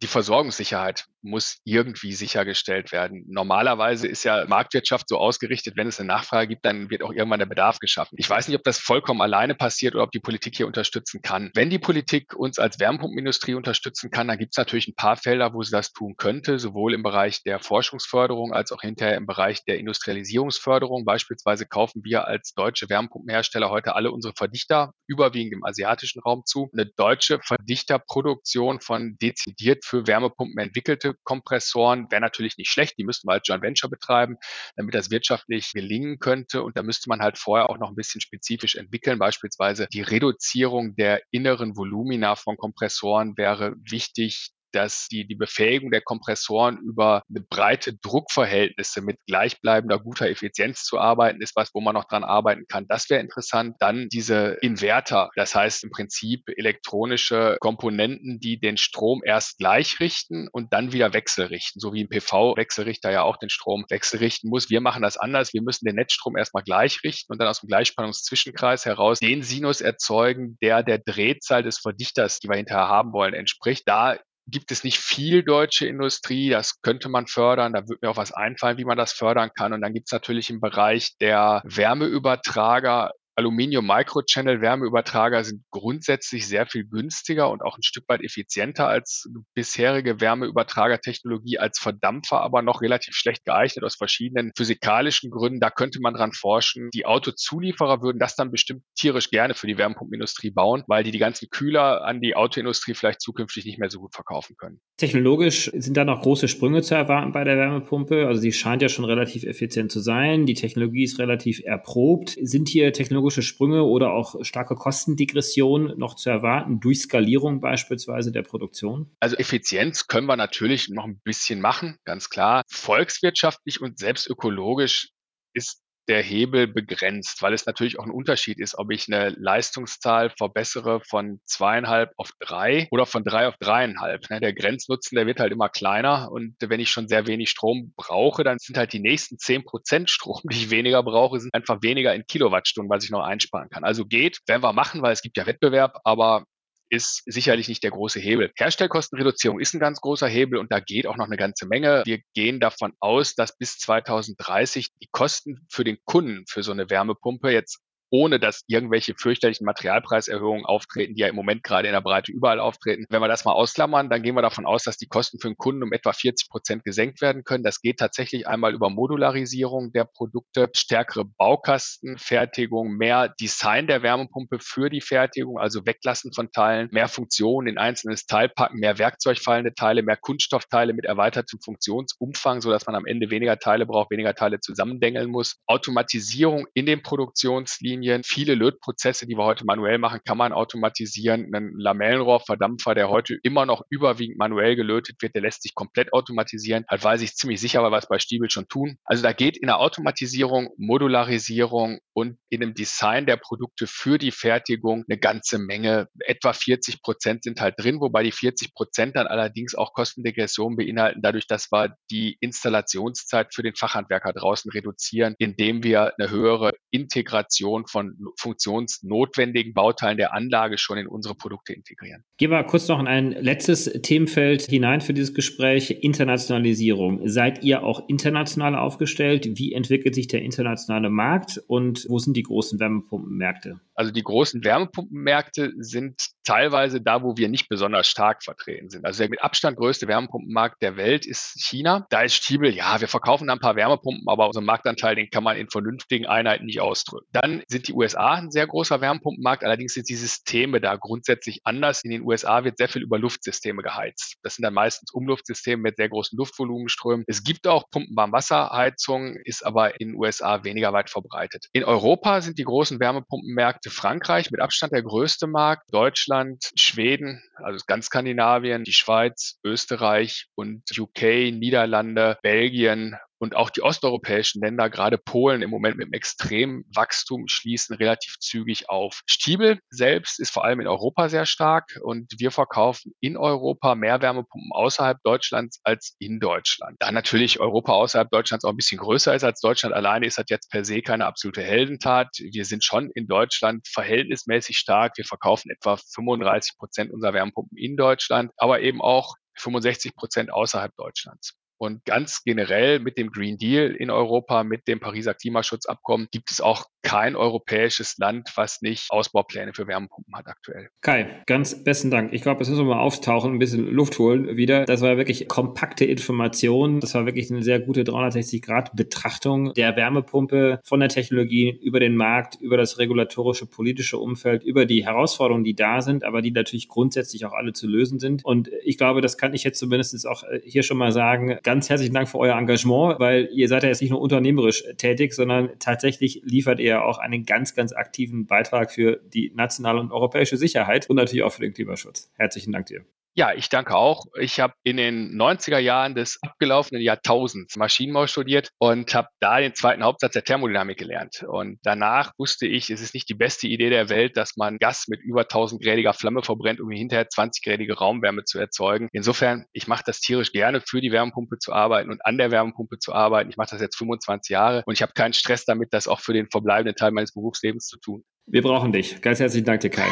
die 0.00 0.06
Versorgungssicherheit 0.06 1.06
muss 1.22 1.58
irgendwie 1.64 2.12
sichergestellt 2.12 2.92
werden. 2.92 3.24
Normalerweise 3.28 4.08
ist 4.08 4.24
ja 4.24 4.44
Marktwirtschaft 4.46 5.08
so 5.08 5.18
ausgerichtet, 5.18 5.76
wenn 5.76 5.88
es 5.88 5.98
eine 5.98 6.08
Nachfrage 6.08 6.48
gibt, 6.48 6.64
dann 6.64 6.90
wird 6.90 7.02
auch 7.02 7.12
irgendwann 7.12 7.38
der 7.38 7.46
Bedarf 7.46 7.78
geschaffen. 7.78 8.16
Ich 8.18 8.28
weiß 8.28 8.48
nicht, 8.48 8.56
ob 8.56 8.64
das 8.64 8.78
vollkommen 8.78 9.20
alleine 9.20 9.54
passiert 9.54 9.94
oder 9.94 10.04
ob 10.04 10.10
die 10.10 10.20
Politik 10.20 10.56
hier 10.56 10.66
unterstützen 10.66 11.22
kann. 11.22 11.50
Wenn 11.54 11.70
die 11.70 11.78
Politik 11.78 12.34
uns 12.34 12.58
als 12.58 12.78
Wärmepumpenindustrie 12.80 13.54
unterstützen 13.54 14.10
kann, 14.10 14.28
dann 14.28 14.38
gibt 14.38 14.52
es 14.52 14.58
natürlich 14.58 14.88
ein 14.88 14.94
paar 14.94 15.16
Felder, 15.16 15.54
wo 15.54 15.62
sie 15.62 15.72
das 15.72 15.92
tun 15.92 16.14
könnte, 16.16 16.58
sowohl 16.58 16.94
im 16.94 17.02
Bereich 17.02 17.42
der 17.42 17.60
Forschungsförderung 17.60 18.52
als 18.52 18.72
auch 18.72 18.80
hinterher 18.80 19.16
im 19.16 19.26
Bereich 19.26 19.64
der 19.64 19.78
Industrialisierungsförderung. 19.78 21.04
Beispielsweise 21.04 21.66
kaufen 21.66 22.02
wir 22.04 22.26
als 22.26 22.52
deutsche 22.54 22.88
Wärmepumpenhersteller 22.88 23.70
heute 23.70 23.94
alle 23.94 24.10
unsere 24.10 24.34
Verdichter 24.36 24.92
überwiegend 25.06 25.54
im 25.54 25.64
asiatischen 25.64 26.20
Raum 26.20 26.42
zu. 26.44 26.68
Eine 26.72 26.86
deutsche 26.86 27.40
Verdichterproduktion 27.42 28.80
von 28.80 29.16
dezidiert 29.20 29.84
für 29.84 30.06
Wärmepumpen 30.06 30.58
entwickelte 30.58 31.11
Kompressoren 31.24 32.10
wäre 32.10 32.20
natürlich 32.20 32.56
nicht 32.58 32.70
schlecht. 32.70 32.98
Die 32.98 33.04
müssten 33.04 33.28
wir 33.28 33.32
als 33.32 33.46
Joint 33.46 33.62
Venture 33.62 33.90
betreiben, 33.90 34.36
damit 34.76 34.94
das 34.94 35.10
wirtschaftlich 35.10 35.72
gelingen 35.72 36.18
könnte. 36.18 36.62
Und 36.62 36.76
da 36.76 36.82
müsste 36.82 37.08
man 37.08 37.20
halt 37.20 37.38
vorher 37.38 37.70
auch 37.70 37.78
noch 37.78 37.88
ein 37.88 37.94
bisschen 37.94 38.20
spezifisch 38.20 38.76
entwickeln. 38.76 39.18
Beispielsweise 39.18 39.86
die 39.92 40.02
Reduzierung 40.02 40.94
der 40.96 41.22
inneren 41.30 41.76
Volumina 41.76 42.36
von 42.36 42.56
Kompressoren 42.56 43.36
wäre 43.36 43.74
wichtig 43.78 44.52
dass 44.72 45.08
die, 45.08 45.26
die 45.26 45.34
Befähigung 45.34 45.90
der 45.90 46.00
Kompressoren 46.00 46.78
über 46.78 47.22
eine 47.28 47.40
breite 47.40 47.94
Druckverhältnisse 47.94 49.02
mit 49.02 49.18
gleichbleibender 49.26 49.98
guter 49.98 50.28
Effizienz 50.28 50.84
zu 50.84 50.98
arbeiten, 50.98 51.40
ist 51.40 51.56
was, 51.56 51.70
wo 51.74 51.80
man 51.80 51.94
noch 51.94 52.04
dran 52.04 52.24
arbeiten 52.24 52.64
kann. 52.68 52.86
Das 52.88 53.08
wäre 53.10 53.20
interessant. 53.20 53.76
Dann 53.80 54.08
diese 54.08 54.56
Inverter, 54.60 55.30
das 55.36 55.54
heißt 55.54 55.84
im 55.84 55.90
Prinzip 55.90 56.42
elektronische 56.46 57.56
Komponenten, 57.60 58.40
die 58.40 58.58
den 58.58 58.76
Strom 58.76 59.22
erst 59.24 59.58
gleich 59.58 60.00
richten 60.00 60.48
und 60.52 60.72
dann 60.72 60.92
wieder 60.92 61.12
wechselrichten, 61.12 61.80
so 61.80 61.92
wie 61.92 62.04
ein 62.04 62.08
PV-Wechselrichter 62.08 63.10
ja 63.10 63.22
auch 63.22 63.36
den 63.36 63.50
Strom 63.50 63.84
wechselrichten 63.88 64.50
muss. 64.50 64.70
Wir 64.70 64.80
machen 64.80 65.02
das 65.02 65.16
anders. 65.16 65.52
Wir 65.52 65.62
müssen 65.62 65.84
den 65.84 65.96
Netzstrom 65.96 66.36
erstmal 66.36 66.62
gleich 66.62 67.02
richten 67.04 67.32
und 67.32 67.38
dann 67.40 67.48
aus 67.48 67.60
dem 67.60 67.68
Gleichspannungszwischenkreis 67.68 68.84
heraus 68.84 69.18
den 69.20 69.42
Sinus 69.42 69.80
erzeugen, 69.80 70.56
der 70.62 70.82
der 70.82 70.98
Drehzahl 70.98 71.62
des 71.62 71.78
Verdichters, 71.78 72.40
die 72.40 72.48
wir 72.48 72.56
hinterher 72.56 72.88
haben 72.88 73.12
wollen, 73.12 73.34
entspricht. 73.34 73.82
Da 73.86 74.18
gibt 74.46 74.72
es 74.72 74.84
nicht 74.84 74.98
viel 74.98 75.42
deutsche 75.42 75.86
Industrie, 75.86 76.50
das 76.50 76.80
könnte 76.82 77.08
man 77.08 77.26
fördern, 77.26 77.72
da 77.72 77.88
wird 77.88 78.02
mir 78.02 78.10
auch 78.10 78.16
was 78.16 78.32
einfallen, 78.32 78.78
wie 78.78 78.84
man 78.84 78.98
das 78.98 79.12
fördern 79.12 79.50
kann. 79.56 79.72
Und 79.72 79.80
dann 79.80 79.94
gibt 79.94 80.08
es 80.08 80.12
natürlich 80.12 80.50
im 80.50 80.60
Bereich 80.60 81.16
der 81.20 81.62
Wärmeübertrager 81.64 83.12
Aluminium 83.34 83.86
Microchannel 83.86 84.60
Wärmeübertrager 84.60 85.42
sind 85.42 85.64
grundsätzlich 85.70 86.46
sehr 86.46 86.66
viel 86.66 86.84
günstiger 86.84 87.50
und 87.50 87.62
auch 87.62 87.78
ein 87.78 87.82
Stück 87.82 88.04
weit 88.08 88.22
effizienter 88.22 88.88
als 88.88 89.26
bisherige 89.54 90.20
Wärmeübertragertechnologie, 90.20 91.58
als 91.58 91.78
Verdampfer 91.78 92.42
aber 92.42 92.60
noch 92.60 92.82
relativ 92.82 93.14
schlecht 93.14 93.46
geeignet 93.46 93.84
aus 93.84 93.96
verschiedenen 93.96 94.52
physikalischen 94.54 95.30
Gründen. 95.30 95.60
Da 95.60 95.70
könnte 95.70 96.00
man 96.00 96.12
dran 96.12 96.32
forschen. 96.32 96.90
Die 96.92 97.06
Autozulieferer 97.06 98.02
würden 98.02 98.18
das 98.18 98.36
dann 98.36 98.50
bestimmt 98.50 98.82
tierisch 98.96 99.30
gerne 99.30 99.54
für 99.54 99.66
die 99.66 99.78
Wärmepumpenindustrie 99.78 100.50
bauen, 100.50 100.84
weil 100.86 101.02
die 101.02 101.10
die 101.10 101.18
ganzen 101.18 101.48
Kühler 101.48 102.04
an 102.04 102.20
die 102.20 102.36
Autoindustrie 102.36 102.92
vielleicht 102.94 103.22
zukünftig 103.22 103.64
nicht 103.64 103.78
mehr 103.78 103.88
so 103.88 104.00
gut 104.00 104.14
verkaufen 104.14 104.56
können. 104.58 104.80
Technologisch 104.98 105.70
sind 105.72 105.96
da 105.96 106.04
noch 106.04 106.20
große 106.20 106.48
Sprünge 106.48 106.82
zu 106.82 106.94
erwarten 106.94 107.32
bei 107.32 107.44
der 107.44 107.56
Wärmepumpe. 107.56 108.26
Also 108.26 108.42
sie 108.42 108.52
scheint 108.52 108.82
ja 108.82 108.90
schon 108.90 109.06
relativ 109.06 109.44
effizient 109.44 109.90
zu 109.90 110.00
sein. 110.00 110.44
Die 110.44 110.54
Technologie 110.54 111.04
ist 111.04 111.18
relativ 111.18 111.60
erprobt. 111.64 112.36
Sind 112.42 112.68
hier 112.68 112.92
Technologien 112.92 113.21
technologische 113.22 113.42
Sprünge 113.42 113.84
oder 113.84 114.12
auch 114.12 114.34
starke 114.44 114.74
Kostendegression 114.74 115.94
noch 115.96 116.16
zu 116.16 116.30
erwarten 116.30 116.80
durch 116.80 117.02
Skalierung 117.02 117.60
beispielsweise 117.60 118.32
der 118.32 118.42
Produktion? 118.42 119.14
Also 119.20 119.36
Effizienz 119.36 120.08
können 120.08 120.26
wir 120.26 120.36
natürlich 120.36 120.88
noch 120.88 121.04
ein 121.04 121.20
bisschen 121.22 121.60
machen, 121.60 121.98
ganz 122.04 122.30
klar. 122.30 122.62
Volkswirtschaftlich 122.68 123.80
und 123.80 123.98
selbst 123.98 124.28
ökologisch 124.28 125.10
ist 125.54 125.81
der 126.08 126.22
Hebel 126.22 126.66
begrenzt, 126.66 127.42
weil 127.42 127.54
es 127.54 127.66
natürlich 127.66 127.98
auch 127.98 128.04
ein 128.04 128.10
Unterschied 128.10 128.58
ist, 128.58 128.76
ob 128.76 128.90
ich 128.90 129.06
eine 129.08 129.30
Leistungszahl 129.30 130.30
verbessere 130.30 131.00
von 131.08 131.40
zweieinhalb 131.44 132.10
auf 132.16 132.30
drei 132.40 132.88
oder 132.90 133.06
von 133.06 133.24
drei 133.24 133.48
auf 133.48 133.56
dreieinhalb. 133.58 134.28
Ne, 134.30 134.40
der 134.40 134.52
Grenznutzen, 134.52 135.16
der 135.16 135.26
wird 135.26 135.40
halt 135.40 135.52
immer 135.52 135.68
kleiner 135.68 136.30
und 136.30 136.56
wenn 136.60 136.80
ich 136.80 136.90
schon 136.90 137.08
sehr 137.08 137.26
wenig 137.26 137.50
Strom 137.50 137.92
brauche, 137.96 138.44
dann 138.44 138.58
sind 138.58 138.76
halt 138.76 138.92
die 138.92 139.00
nächsten 139.00 139.38
zehn 139.38 139.64
Prozent 139.64 140.10
Strom, 140.10 140.40
die 140.50 140.56
ich 140.56 140.70
weniger 140.70 141.02
brauche, 141.02 141.40
sind 141.40 141.54
einfach 141.54 141.82
weniger 141.82 142.14
in 142.14 142.26
Kilowattstunden, 142.26 142.90
was 142.90 143.04
ich 143.04 143.10
noch 143.10 143.22
einsparen 143.22 143.70
kann. 143.70 143.84
Also 143.84 144.04
geht, 144.04 144.40
werden 144.46 144.62
wir 144.62 144.72
machen, 144.72 145.02
weil 145.02 145.12
es 145.12 145.22
gibt 145.22 145.36
ja 145.36 145.46
Wettbewerb, 145.46 146.00
aber 146.04 146.44
ist 146.92 147.22
sicherlich 147.24 147.68
nicht 147.68 147.82
der 147.82 147.90
große 147.90 148.20
Hebel. 148.20 148.52
Herstellkostenreduzierung 148.54 149.58
ist 149.60 149.72
ein 149.72 149.80
ganz 149.80 150.00
großer 150.00 150.28
Hebel 150.28 150.58
und 150.58 150.70
da 150.70 150.78
geht 150.78 151.06
auch 151.06 151.16
noch 151.16 151.24
eine 151.24 151.38
ganze 151.38 151.66
Menge. 151.66 152.02
Wir 152.04 152.20
gehen 152.34 152.60
davon 152.60 152.92
aus, 153.00 153.34
dass 153.34 153.56
bis 153.56 153.78
2030 153.78 154.90
die 155.02 155.08
Kosten 155.10 155.66
für 155.70 155.84
den 155.84 155.96
Kunden 156.04 156.44
für 156.46 156.62
so 156.62 156.70
eine 156.70 156.90
Wärmepumpe 156.90 157.50
jetzt 157.50 157.80
ohne 158.12 158.38
dass 158.38 158.62
irgendwelche 158.66 159.14
fürchterlichen 159.16 159.64
Materialpreiserhöhungen 159.64 160.66
auftreten, 160.66 161.14
die 161.14 161.22
ja 161.22 161.28
im 161.28 161.34
Moment 161.34 161.64
gerade 161.64 161.88
in 161.88 161.94
der 161.94 162.02
Breite 162.02 162.30
überall 162.30 162.60
auftreten. 162.60 163.06
Wenn 163.08 163.22
wir 163.22 163.28
das 163.28 163.46
mal 163.46 163.52
ausklammern, 163.52 164.10
dann 164.10 164.22
gehen 164.22 164.34
wir 164.34 164.42
davon 164.42 164.66
aus, 164.66 164.82
dass 164.82 164.98
die 164.98 165.06
Kosten 165.06 165.40
für 165.40 165.48
den 165.48 165.56
Kunden 165.56 165.82
um 165.82 165.92
etwa 165.94 166.12
40 166.12 166.50
Prozent 166.50 166.84
gesenkt 166.84 167.22
werden 167.22 167.42
können. 167.42 167.64
Das 167.64 167.80
geht 167.80 167.98
tatsächlich 167.98 168.46
einmal 168.46 168.74
über 168.74 168.90
Modularisierung 168.90 169.92
der 169.92 170.04
Produkte, 170.04 170.68
stärkere 170.76 171.24
Baukastenfertigung, 171.24 172.98
mehr 172.98 173.30
Design 173.40 173.86
der 173.86 174.02
Wärmepumpe 174.02 174.58
für 174.60 174.90
die 174.90 175.00
Fertigung, 175.00 175.58
also 175.58 175.86
Weglassen 175.86 176.34
von 176.34 176.52
Teilen, 176.52 176.90
mehr 176.92 177.08
Funktionen 177.08 177.66
in 177.66 177.78
einzelnes 177.78 178.26
Teil 178.26 178.50
packen, 178.50 178.78
mehr 178.78 178.98
werkzeugfallende 178.98 179.72
Teile, 179.72 180.02
mehr 180.02 180.18
Kunststoffteile 180.18 180.92
mit 180.92 181.06
erweitertem 181.06 181.60
Funktionsumfang, 181.64 182.60
sodass 182.60 182.84
man 182.84 182.94
am 182.94 183.06
Ende 183.06 183.30
weniger 183.30 183.58
Teile 183.58 183.86
braucht, 183.86 184.10
weniger 184.10 184.34
Teile 184.34 184.60
zusammendengeln 184.60 185.30
muss. 185.30 185.56
Automatisierung 185.66 186.66
in 186.74 186.84
den 186.84 187.02
Produktionslinien 187.02 188.01
Linien. 188.02 188.22
Viele 188.24 188.54
Lötprozesse, 188.54 189.26
die 189.26 189.36
wir 189.36 189.44
heute 189.44 189.64
manuell 189.64 189.98
machen, 189.98 190.20
kann 190.26 190.36
man 190.36 190.52
automatisieren. 190.52 191.54
Ein 191.54 191.72
Lamellenrohrverdampfer, 191.76 192.94
der 192.94 193.08
heute 193.08 193.38
immer 193.42 193.64
noch 193.64 193.82
überwiegend 193.90 194.38
manuell 194.38 194.74
gelötet 194.74 195.22
wird, 195.22 195.34
der 195.34 195.42
lässt 195.42 195.62
sich 195.62 195.74
komplett 195.74 196.12
automatisieren. 196.12 196.84
Halt 196.88 197.04
weiß 197.04 197.22
ich 197.22 197.34
ziemlich 197.34 197.60
sicher, 197.60 197.82
weil 197.82 197.92
wir 197.92 197.98
es 197.98 198.08
bei 198.08 198.18
Stiebel 198.18 198.50
schon 198.50 198.66
tun. 198.66 198.96
Also 199.04 199.22
da 199.22 199.32
geht 199.32 199.56
in 199.56 199.68
der 199.68 199.78
Automatisierung, 199.78 200.70
Modularisierung 200.76 202.00
und 202.12 202.38
in 202.50 202.60
dem 202.60 202.74
Design 202.74 203.24
der 203.24 203.36
Produkte 203.36 203.86
für 203.86 204.18
die 204.18 204.32
Fertigung 204.32 205.04
eine 205.08 205.18
ganze 205.18 205.58
Menge. 205.58 206.08
Etwa 206.26 206.52
40 206.52 207.02
Prozent 207.02 207.44
sind 207.44 207.60
halt 207.60 207.76
drin, 207.78 208.00
wobei 208.00 208.24
die 208.24 208.32
40 208.32 208.74
Prozent 208.74 209.16
dann 209.16 209.26
allerdings 209.26 209.74
auch 209.74 209.92
Kostendegression 209.92 210.76
beinhalten, 210.76 211.22
dadurch, 211.22 211.46
dass 211.46 211.70
wir 211.70 211.94
die 212.10 212.36
Installationszeit 212.40 213.54
für 213.54 213.62
den 213.62 213.76
Fachhandwerker 213.76 214.32
draußen 214.32 214.70
reduzieren, 214.72 215.34
indem 215.38 215.84
wir 215.84 216.12
eine 216.18 216.30
höhere 216.30 216.72
Integration 216.90 217.86
von 217.92 218.16
funktionsnotwendigen 218.38 219.74
Bauteilen 219.74 220.16
der 220.16 220.34
Anlage 220.34 220.78
schon 220.78 220.98
in 220.98 221.06
unsere 221.06 221.34
Produkte 221.34 221.74
integrieren. 221.74 222.24
Gehen 222.38 222.50
wir 222.50 222.64
kurz 222.64 222.88
noch 222.88 222.98
in 222.98 223.06
ein 223.06 223.30
letztes 223.30 223.84
Themenfeld 223.84 224.62
hinein 224.62 225.00
für 225.00 225.14
dieses 225.14 225.34
Gespräch. 225.34 225.90
Internationalisierung. 226.02 227.28
Seid 227.28 227.62
ihr 227.62 227.84
auch 227.84 228.08
international 228.08 228.74
aufgestellt? 228.74 229.46
Wie 229.54 229.72
entwickelt 229.72 230.14
sich 230.14 230.26
der 230.26 230.42
internationale 230.42 231.10
Markt 231.10 231.60
und 231.66 232.06
wo 232.08 232.18
sind 232.18 232.36
die 232.36 232.42
großen 232.42 232.80
Wärmepumpenmärkte? 232.80 233.80
Also 233.94 234.10
die 234.10 234.22
großen 234.22 234.64
Wärmepumpenmärkte 234.64 235.72
sind 235.76 236.30
teilweise 236.44 237.00
da, 237.00 237.22
wo 237.22 237.36
wir 237.36 237.48
nicht 237.48 237.68
besonders 237.68 238.06
stark 238.08 238.42
vertreten 238.42 238.88
sind. 238.88 239.04
Also 239.04 239.18
der 239.18 239.28
mit 239.28 239.42
Abstand 239.42 239.76
größte 239.76 240.08
Wärmepumpenmarkt 240.08 240.82
der 240.82 240.96
Welt 240.96 241.26
ist 241.26 241.62
China. 241.62 242.06
Da 242.10 242.22
ist 242.22 242.34
Stiebel, 242.34 242.74
ja, 242.74 243.00
wir 243.00 243.08
verkaufen 243.08 243.50
ein 243.50 243.58
paar 243.58 243.76
Wärmepumpen, 243.76 244.24
aber 244.28 244.46
unseren 244.46 244.64
Marktanteil, 244.64 245.14
den 245.14 245.30
kann 245.30 245.44
man 245.44 245.56
in 245.56 245.68
vernünftigen 245.68 246.26
Einheiten 246.26 246.64
nicht 246.64 246.80
ausdrücken. 246.80 247.26
Dann 247.32 247.62
sind 247.68 247.81
die 247.88 247.92
USA 247.92 248.34
ein 248.34 248.50
sehr 248.50 248.66
großer 248.66 249.00
Wärmepumpenmarkt, 249.00 249.64
allerdings 249.64 249.94
sind 249.94 250.08
die 250.08 250.14
Systeme 250.14 250.80
da 250.80 250.96
grundsätzlich 250.96 251.60
anders. 251.64 252.04
In 252.04 252.10
den 252.10 252.22
USA 252.22 252.64
wird 252.64 252.78
sehr 252.78 252.88
viel 252.88 253.02
über 253.02 253.18
Luftsysteme 253.18 253.82
geheizt. 253.82 254.36
Das 254.42 254.56
sind 254.56 254.62
dann 254.62 254.74
meistens 254.74 255.12
Umluftsysteme 255.12 255.82
mit 255.82 255.96
sehr 255.96 256.08
großen 256.08 256.36
Luftvolumenströmen. 256.36 257.24
Es 257.26 257.44
gibt 257.44 257.66
auch 257.66 257.84
Pumpenwarmwasserheizungen, 257.90 259.36
ist 259.44 259.64
aber 259.64 260.00
in 260.00 260.08
den 260.08 260.16
USA 260.16 260.64
weniger 260.64 260.92
weit 260.92 261.10
verbreitet. 261.10 261.66
In 261.72 261.84
Europa 261.84 262.40
sind 262.40 262.58
die 262.58 262.64
großen 262.64 263.00
Wärmepumpenmärkte 263.00 263.90
Frankreich 263.90 264.50
mit 264.50 264.60
Abstand 264.60 264.92
der 264.92 265.02
größte 265.02 265.46
Markt, 265.46 265.92
Deutschland, 265.92 266.70
Schweden, 266.76 267.42
also 267.56 267.84
ganz 267.86 268.06
Skandinavien, 268.06 268.84
die 268.84 268.92
Schweiz, 268.92 269.58
Österreich 269.64 270.46
und 270.54 270.82
UK, 270.96 271.22
Niederlande, 271.52 272.38
Belgien 272.42 273.16
und 273.42 273.56
auch 273.56 273.70
die 273.70 273.82
osteuropäischen 273.82 274.62
Länder, 274.62 274.88
gerade 274.88 275.18
Polen 275.18 275.62
im 275.62 275.70
Moment 275.70 275.96
mit 275.96 276.06
einem 276.06 276.12
extremen 276.12 276.84
Wachstum, 276.94 277.48
schließen 277.48 277.96
relativ 277.96 278.38
zügig 278.38 278.88
auf. 278.88 279.22
Stiebel 279.26 279.80
selbst 279.90 280.38
ist 280.38 280.50
vor 280.50 280.64
allem 280.64 280.78
in 280.78 280.86
Europa 280.86 281.28
sehr 281.28 281.44
stark 281.44 281.98
und 282.04 282.32
wir 282.38 282.52
verkaufen 282.52 283.14
in 283.18 283.36
Europa 283.36 283.96
mehr 283.96 284.22
Wärmepumpen 284.22 284.70
außerhalb 284.70 285.20
Deutschlands 285.24 285.80
als 285.82 286.14
in 286.20 286.38
Deutschland. 286.38 286.94
Da 287.00 287.10
natürlich 287.10 287.58
Europa 287.58 287.94
außerhalb 287.94 288.30
Deutschlands 288.30 288.64
auch 288.64 288.70
ein 288.70 288.76
bisschen 288.76 288.98
größer 288.98 289.34
ist 289.34 289.42
als 289.42 289.58
Deutschland 289.58 289.92
alleine, 289.92 290.26
ist 290.26 290.38
das 290.38 290.46
jetzt 290.48 290.70
per 290.70 290.84
se 290.84 291.02
keine 291.02 291.26
absolute 291.26 291.62
Heldentat. 291.62 292.28
Wir 292.38 292.64
sind 292.64 292.84
schon 292.84 293.10
in 293.10 293.26
Deutschland 293.26 293.88
verhältnismäßig 293.88 294.78
stark. 294.78 295.16
Wir 295.16 295.24
verkaufen 295.24 295.68
etwa 295.72 295.96
35 295.96 296.78
Prozent 296.78 297.10
unserer 297.10 297.34
Wärmepumpen 297.34 297.76
in 297.76 297.96
Deutschland, 297.96 298.52
aber 298.56 298.82
eben 298.82 299.02
auch 299.02 299.34
65 299.58 300.14
Prozent 300.14 300.52
außerhalb 300.52 300.94
Deutschlands. 300.94 301.56
Und 301.82 302.04
ganz 302.04 302.44
generell 302.44 303.00
mit 303.00 303.18
dem 303.18 303.32
Green 303.32 303.58
Deal 303.58 303.90
in 303.90 304.08
Europa, 304.08 304.62
mit 304.62 304.86
dem 304.86 305.00
Pariser 305.00 305.34
Klimaschutzabkommen 305.34 306.28
gibt 306.30 306.52
es 306.52 306.60
auch 306.60 306.84
kein 307.02 307.36
europäisches 307.36 308.16
Land, 308.18 308.52
was 308.56 308.82
nicht 308.82 309.10
Ausbaupläne 309.10 309.72
für 309.74 309.86
Wärmepumpen 309.86 310.34
hat 310.34 310.46
aktuell. 310.46 310.88
Kai, 311.00 311.42
ganz 311.46 311.84
besten 311.84 312.10
Dank. 312.10 312.32
Ich 312.32 312.42
glaube, 312.42 312.60
das 312.60 312.68
müssen 312.68 312.86
wir 312.86 312.94
mal 312.94 313.00
auftauchen, 313.00 313.54
ein 313.54 313.58
bisschen 313.58 313.86
Luft 313.88 314.18
holen 314.18 314.56
wieder. 314.56 314.84
Das 314.84 315.00
war 315.00 315.16
wirklich 315.16 315.48
kompakte 315.48 316.04
Information. 316.04 317.00
Das 317.00 317.14
war 317.14 317.26
wirklich 317.26 317.50
eine 317.50 317.62
sehr 317.62 317.80
gute 317.80 318.02
360-Grad-Betrachtung 318.02 319.74
der 319.74 319.96
Wärmepumpe 319.96 320.80
von 320.84 321.00
der 321.00 321.08
Technologie 321.08 321.78
über 321.82 322.00
den 322.00 322.16
Markt, 322.16 322.56
über 322.60 322.76
das 322.76 322.98
regulatorische, 322.98 323.66
politische 323.66 324.18
Umfeld, 324.18 324.62
über 324.62 324.86
die 324.86 325.04
Herausforderungen, 325.04 325.64
die 325.64 325.74
da 325.74 326.00
sind, 326.00 326.24
aber 326.24 326.40
die 326.40 326.52
natürlich 326.52 326.88
grundsätzlich 326.88 327.44
auch 327.44 327.52
alle 327.52 327.72
zu 327.72 327.86
lösen 327.86 328.18
sind. 328.20 328.44
Und 328.44 328.70
ich 328.84 328.96
glaube, 328.96 329.20
das 329.20 329.36
kann 329.36 329.54
ich 329.54 329.64
jetzt 329.64 329.78
zumindest 329.78 330.26
auch 330.26 330.44
äh, 330.44 330.60
hier 330.64 330.82
schon 330.82 330.98
mal 330.98 331.12
sagen. 331.12 331.58
Ganz 331.62 331.90
herzlichen 331.90 332.14
Dank 332.14 332.28
für 332.28 332.38
euer 332.38 332.56
Engagement, 332.56 333.18
weil 333.18 333.48
ihr 333.52 333.68
seid 333.68 333.82
ja 333.82 333.88
jetzt 333.88 334.00
nicht 334.00 334.10
nur 334.10 334.20
unternehmerisch 334.20 334.84
tätig, 334.98 335.32
sondern 335.32 335.70
tatsächlich 335.78 336.42
liefert 336.44 336.78
ihr 336.78 336.91
ja 336.92 337.04
auch 337.04 337.18
einen 337.18 337.44
ganz, 337.44 337.74
ganz 337.74 337.92
aktiven 337.92 338.46
Beitrag 338.46 338.90
für 338.90 339.20
die 339.24 339.52
nationale 339.54 340.00
und 340.00 340.12
europäische 340.12 340.56
Sicherheit 340.56 341.08
und 341.10 341.16
natürlich 341.16 341.42
auch 341.42 341.52
für 341.52 341.62
den 341.62 341.74
Klimaschutz. 341.74 342.30
Herzlichen 342.36 342.72
Dank 342.72 342.86
dir. 342.86 343.04
Ja, 343.34 343.54
ich 343.54 343.70
danke 343.70 343.96
auch. 343.96 344.26
Ich 344.38 344.60
habe 344.60 344.74
in 344.82 344.98
den 344.98 345.40
90er 345.40 345.78
Jahren 345.78 346.14
des 346.14 346.38
abgelaufenen 346.42 347.00
Jahrtausends 347.02 347.76
Maschinenbau 347.76 348.26
studiert 348.26 348.68
und 348.78 349.14
habe 349.14 349.28
da 349.40 349.58
den 349.58 349.74
zweiten 349.74 350.04
Hauptsatz 350.04 350.34
der 350.34 350.44
Thermodynamik 350.44 350.98
gelernt. 350.98 351.42
Und 351.48 351.78
danach 351.82 352.32
wusste 352.36 352.66
ich, 352.66 352.90
es 352.90 353.00
ist 353.00 353.14
nicht 353.14 353.30
die 353.30 353.34
beste 353.34 353.68
Idee 353.68 353.88
der 353.88 354.10
Welt, 354.10 354.36
dass 354.36 354.56
man 354.56 354.76
Gas 354.76 355.06
mit 355.08 355.22
über 355.22 355.44
1000-grädiger 355.44 356.12
Flamme 356.12 356.42
verbrennt, 356.42 356.78
um 356.78 356.90
hinterher 356.90 357.26
20-grädige 357.26 357.94
Raumwärme 357.94 358.44
zu 358.44 358.58
erzeugen. 358.58 359.08
Insofern, 359.12 359.64
ich 359.72 359.86
mache 359.86 360.04
das 360.04 360.20
tierisch 360.20 360.52
gerne, 360.52 360.82
für 360.82 361.00
die 361.00 361.10
Wärmepumpe 361.10 361.56
zu 361.58 361.72
arbeiten 361.72 362.10
und 362.10 362.26
an 362.26 362.36
der 362.36 362.50
Wärmepumpe 362.50 362.98
zu 362.98 363.14
arbeiten. 363.14 363.48
Ich 363.48 363.56
mache 363.56 363.70
das 363.70 363.80
jetzt 363.80 363.96
25 363.96 364.52
Jahre 364.52 364.82
und 364.84 364.92
ich 364.92 365.00
habe 365.00 365.12
keinen 365.14 365.32
Stress 365.32 365.64
damit, 365.64 365.94
das 365.94 366.06
auch 366.06 366.20
für 366.20 366.34
den 366.34 366.50
verbleibenden 366.50 366.96
Teil 366.96 367.12
meines 367.12 367.32
Berufslebens 367.32 367.86
zu 367.86 367.98
tun. 367.98 368.24
Wir 368.46 368.62
brauchen 368.62 368.92
dich. 368.92 369.20
Ganz 369.20 369.40
herzlichen 369.40 369.64
Dank 369.64 369.80
dir, 369.80 369.90
Kai. 369.90 370.08